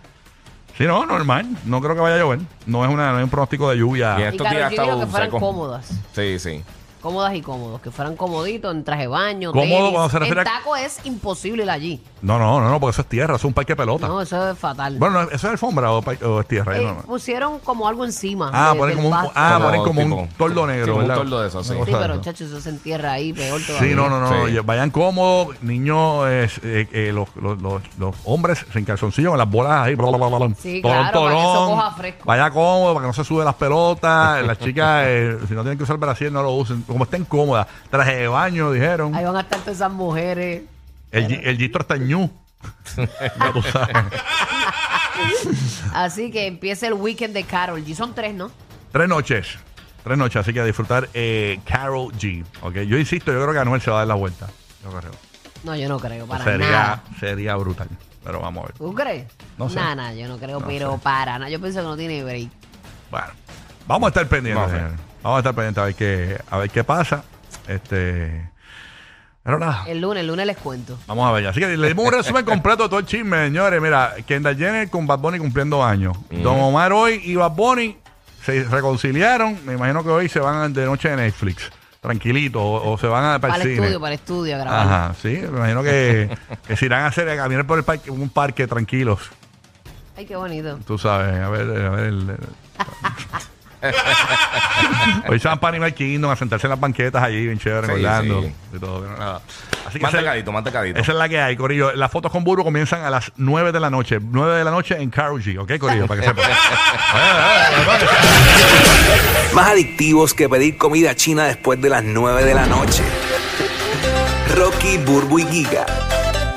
Sí, 0.78 0.84
no, 0.86 1.06
normal. 1.06 1.46
No 1.66 1.80
creo 1.82 1.96
que 1.96 2.02
vaya 2.02 2.16
a 2.16 2.20
llover. 2.20 2.40
No 2.66 2.84
es, 2.84 2.92
una, 2.92 3.12
no 3.14 3.20
es 3.20 3.24
un 3.24 3.30
pronóstico 3.30 3.70
de 3.70 3.78
lluvia. 3.78 4.16
Y 4.20 4.22
Y 4.22 4.26
estos 4.26 4.50
días 4.50 4.70
dijo 4.72 4.84
está 4.84 5.00
que 5.00 5.06
fueran 5.08 5.28
seco. 5.28 5.40
cómodas. 5.40 5.90
Sí, 6.14 6.38
sí. 6.40 6.64
Cómodas 7.06 7.36
y 7.36 7.42
cómodos. 7.44 7.82
Que 7.82 7.92
fueran 7.92 8.16
comoditos 8.16 8.74
en 8.74 8.84
traje 8.84 9.04
de 9.04 9.08
baño. 9.08 9.52
Cómodo 9.52 9.68
tenis. 9.70 9.92
cuando 9.92 10.10
se 10.10 10.18
refiere 10.20 10.42
En 10.42 10.48
a- 10.48 10.52
taco 10.58 10.76
es 10.76 11.00
imposible 11.06 11.62
ir 11.64 11.70
allí. 11.70 12.02
No, 12.24 12.40
no, 12.40 12.60
no, 12.60 12.68
no, 12.72 12.80
porque 12.80 12.94
eso 12.94 13.02
es 13.04 13.08
tierra, 13.08 13.36
eso 13.36 13.42
es 13.42 13.44
un 13.46 13.54
parque 13.54 13.74
de 13.74 13.78
pelota. 13.78 14.08
No, 14.08 14.20
eso 14.22 14.50
es 14.50 14.58
fatal. 14.58 14.98
Bueno, 14.98 15.22
no, 15.22 15.30
¿eso 15.30 15.36
es 15.36 15.44
alfombra 15.46 15.92
o, 15.92 16.02
pa- 16.02 16.16
o 16.26 16.40
es 16.42 16.48
tierra? 16.48 16.76
Eh, 16.80 16.84
No, 16.84 16.94
no. 16.96 17.02
pusieron 17.04 17.60
como 17.60 17.88
algo 17.88 18.06
encima. 18.06 18.50
Ah, 18.52 18.72
de- 18.74 18.80
ponen 18.80 18.96
del 18.96 19.04
como 19.06 19.10
un, 19.10 19.22
pasto. 19.24 19.32
ah, 19.36 19.52
Como 19.54 19.66
ponen 19.66 19.84
como 19.84 20.02
un 20.02 20.10
tipo- 20.28 20.38
tordo 20.40 20.66
negro, 20.66 20.86
sí, 20.86 20.90
como 20.90 21.02
un 21.04 21.08
¿verdad? 21.08 21.22
tordo 21.22 21.42
de 21.42 21.48
esos, 21.50 21.68
sí. 21.68 21.74
Una 21.74 21.86
Sí, 21.86 21.92
cosa 21.92 22.02
pero 22.02 22.14
eso. 22.16 22.24
chacho, 22.24 22.46
eso 22.46 22.60
se 22.62 22.70
entierra 22.72 23.12
ahí 23.12 23.34
peor 23.34 23.62
todavía. 23.62 23.88
Sí, 23.90 23.96
no, 23.96 24.10
no, 24.10 24.20
no. 24.20 24.48
Sí. 24.48 24.58
Vayan 24.66 24.90
cómodos, 24.90 25.62
niños, 25.62 26.26
eh, 26.28 26.50
eh, 26.64 26.88
eh, 26.92 27.12
los, 27.14 27.30
los, 27.36 27.62
los, 27.62 27.84
los 28.00 28.16
hombres 28.24 28.66
sin 28.74 28.84
calzoncillo 28.84 29.30
con 29.30 29.38
las 29.38 29.50
bolas 29.52 29.72
ahí. 29.86 29.94
bla, 29.94 30.08
bla, 30.08 30.18
bla, 30.18 30.28
bla, 30.28 30.38
bla. 30.48 30.56
Sí, 30.60 30.82
Torón, 30.82 30.98
claro, 30.98 31.20
para 31.22 31.36
que 31.36 31.40
eso 31.42 31.54
torón. 31.54 31.70
coja 31.70 31.92
fresco. 31.92 32.22
Vaya 32.26 32.50
cómodo, 32.50 32.94
para 32.96 33.04
que 33.04 33.08
no 33.10 33.14
se 33.14 33.24
suben 33.24 33.46
las 33.46 33.56
pelotas. 33.56 34.44
las 34.44 34.58
chicas, 34.58 35.04
eh, 35.06 35.38
si 35.48 35.54
no 35.54 35.62
tienen 35.62 35.78
que 35.78 35.84
usar 35.84 35.98
brasier, 35.98 36.32
no 36.32 36.42
lo 36.42 36.52
usen. 36.54 36.84
Como 36.96 37.04
estén 37.04 37.26
cómodas. 37.26 37.68
Traje 37.90 38.16
de 38.16 38.28
baño, 38.30 38.72
dijeron. 38.72 39.14
Ahí 39.14 39.26
van 39.26 39.36
a 39.36 39.42
estar 39.42 39.60
todas 39.60 39.76
esas 39.76 39.92
mujeres. 39.92 40.64
El, 41.12 41.28
gi- 41.28 41.42
el 41.44 41.58
gistro 41.58 41.82
está 41.82 41.98
ñu. 41.98 42.30
ya 42.98 43.52
tú 43.52 43.62
sabes. 43.64 43.96
Así 45.94 46.32
que 46.32 46.48
empieza 46.48 46.88
el 46.88 46.94
weekend 46.94 47.34
de 47.34 47.44
Carol 47.44 47.84
G. 47.84 47.94
Son 47.96 48.14
tres, 48.16 48.34
¿no? 48.34 48.50
Tres 48.94 49.10
noches. 49.10 49.58
Tres 50.06 50.18
noches, 50.18 50.38
así 50.38 50.54
que 50.54 50.62
a 50.62 50.64
disfrutar 50.66 51.10
eh, 51.14 51.60
Carol 51.66 52.14
G. 52.14 52.46
Ok, 52.62 52.76
yo 52.88 52.98
insisto, 52.98 53.34
yo 53.34 53.42
creo 53.42 53.54
que 53.54 53.60
Anuel 53.60 53.82
se 53.82 53.90
va 53.92 53.98
a 53.98 54.00
dar 54.00 54.08
la 54.08 54.16
vuelta. 54.16 54.48
Yo 54.84 54.92
creo. 54.92 55.12
No, 55.64 55.76
yo 55.76 55.90
no 55.90 56.00
creo, 56.00 56.28
para 56.28 56.44
sería, 56.46 56.70
nada. 56.72 57.04
sería 57.20 57.56
brutal. 57.56 57.90
Pero 58.24 58.40
vamos 58.40 58.64
a 58.64 58.68
ver. 58.68 58.78
¿Tú 58.78 58.94
crees? 58.94 59.26
No 59.58 59.68
sé. 59.70 59.76
Nada, 59.76 60.14
yo 60.14 60.28
no 60.28 60.38
creo, 60.38 60.60
No 60.62 60.66
pero 60.68 60.94
sé. 60.94 61.00
para 61.00 61.40
nada. 61.40 61.50
Yo 61.50 61.60
pienso 61.60 61.80
que 61.82 61.86
no 61.88 61.98
tiene 61.98 62.24
break. 62.24 62.50
Bueno, 63.12 63.28
vamos 63.86 64.08
a 64.08 64.10
estar 64.10 64.28
pendientes. 64.28 64.70
Señores. 64.72 64.94
Vamos 65.26 65.38
a 65.38 65.40
estar 65.40 65.56
pendientes 65.56 65.82
a 65.82 65.86
ver 65.86 65.96
qué, 65.96 66.40
a 66.52 66.58
ver 66.60 66.70
qué 66.70 66.84
pasa. 66.84 67.24
Este. 67.68 68.48
Pero 69.42 69.58
nada. 69.58 69.84
El 69.88 70.00
lunes, 70.00 70.22
el 70.22 70.28
lunes 70.28 70.46
les 70.46 70.56
cuento. 70.56 71.00
Vamos 71.08 71.28
a 71.28 71.32
ver. 71.32 71.48
Así 71.48 71.60
que 71.60 71.76
le 71.76 71.88
dimos 71.88 72.06
un 72.06 72.12
resumen 72.14 72.46
completo 72.46 72.84
de 72.84 72.90
todo 72.90 73.00
el 73.00 73.08
chisme, 73.08 73.46
señores. 73.46 73.82
Mira, 73.82 74.14
Kendall 74.28 74.56
Jenner 74.56 74.88
con 74.88 75.08
Bad 75.08 75.18
Bunny 75.18 75.40
cumpliendo 75.40 75.84
años. 75.84 76.16
Don 76.30 76.60
Omar 76.60 76.94
hoy 76.94 77.22
y 77.24 77.36
Bad 77.36 77.54
Bunny 77.54 77.98
se 78.44 78.66
reconciliaron. 78.66 79.58
Me 79.66 79.74
imagino 79.74 80.04
que 80.04 80.10
hoy 80.10 80.30
se 80.30 80.40
van 80.40 80.72
de 80.74 80.86
noche 80.86 81.10
de 81.10 81.16
Netflix. 81.16 81.72
Tranquilito. 82.02 82.62
O, 82.62 82.94
o 82.94 82.98
se 83.00 83.08
van 83.08 83.26
a, 83.26 83.40
para, 83.40 83.54
Para 83.54 83.56
el 83.56 83.62
el 83.70 83.76
cine. 83.76 83.86
estudio, 83.88 84.00
para 84.00 84.14
el 84.14 84.20
estudio 84.20 84.56
a 84.56 84.60
grabar. 84.60 84.88
Ajá, 84.88 85.16
sí. 85.20 85.30
Me 85.30 85.58
imagino 85.58 85.82
que, 85.82 86.38
que 86.68 86.78
se 86.78 86.86
irán 86.86 87.02
a 87.02 87.08
hacer 87.08 87.28
a 87.30 87.36
caminar 87.36 87.66
por 87.66 87.80
el 87.80 87.84
parque, 87.84 88.12
un 88.12 88.30
parque 88.30 88.68
tranquilos. 88.68 89.22
Ay, 90.16 90.28
qué 90.28 90.36
bonito. 90.36 90.78
Tú 90.86 91.00
sabes, 91.00 91.34
a 91.42 91.50
ver, 91.50 91.62
a 91.84 91.90
ver. 91.90 92.06
el- 92.06 92.38
Hoy 95.30 95.40
se 95.40 95.48
van 95.48 95.60
para 95.60 95.70
Animal 95.76 95.94
Kingdom 95.94 96.32
a 96.32 96.36
sentarse 96.36 96.68
en 96.68 96.72
las 96.72 96.80
banquetas 96.80 97.24
allí, 97.24 97.46
bien 97.46 97.58
chévere, 97.60 97.88
en 97.88 97.90
Sí, 97.94 97.94
Orlando. 98.06 98.42
sí. 98.44 98.54
Y 98.76 98.80
todo, 98.80 99.02
pero 99.02 99.18
nada. 99.18 99.42
Así 99.88 100.00
que 100.00 100.02
esa 100.06 100.08
es- 100.08 100.14
Mantecadito, 100.14 100.52
mantecadito. 100.52 101.00
esa 101.00 101.12
es 101.12 101.18
la 101.18 101.30
que 101.30 101.40
hay, 101.40 101.56
Corillo. 101.56 101.94
Las 101.94 102.12
fotos 102.12 102.32
con 102.32 102.44
Burbu 102.44 102.64
comienzan 102.64 103.04
a 103.04 103.10
las 103.10 103.32
9 103.38 103.72
de 103.72 103.80
la 103.80 103.90
noche. 103.90 104.20
9 104.22 104.58
de 104.58 104.64
la 104.64 104.72
noche 104.72 104.96
en 105.00 105.10
Karol 105.10 105.42
G, 105.44 105.58
¿ok, 105.60 105.78
Corillo? 105.80 106.08
Para 106.08 106.22
que 106.22 106.28
sepan. 106.28 106.46
Más 109.54 109.70
adictivos 109.70 110.34
que 110.34 110.50
pedir 110.50 110.78
comida 110.78 111.16
china 111.16 111.46
después 111.46 111.82
de 111.82 111.90
las 111.90 112.04
9 112.04 112.44
de 112.44 112.54
la 112.54 112.66
noche. 112.66 113.04
Rocky, 114.56 114.98
Burbu 114.98 115.40
y 115.40 115.46
Giga. 115.46 115.86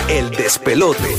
El 0.09 0.31
despelote. 0.31 1.17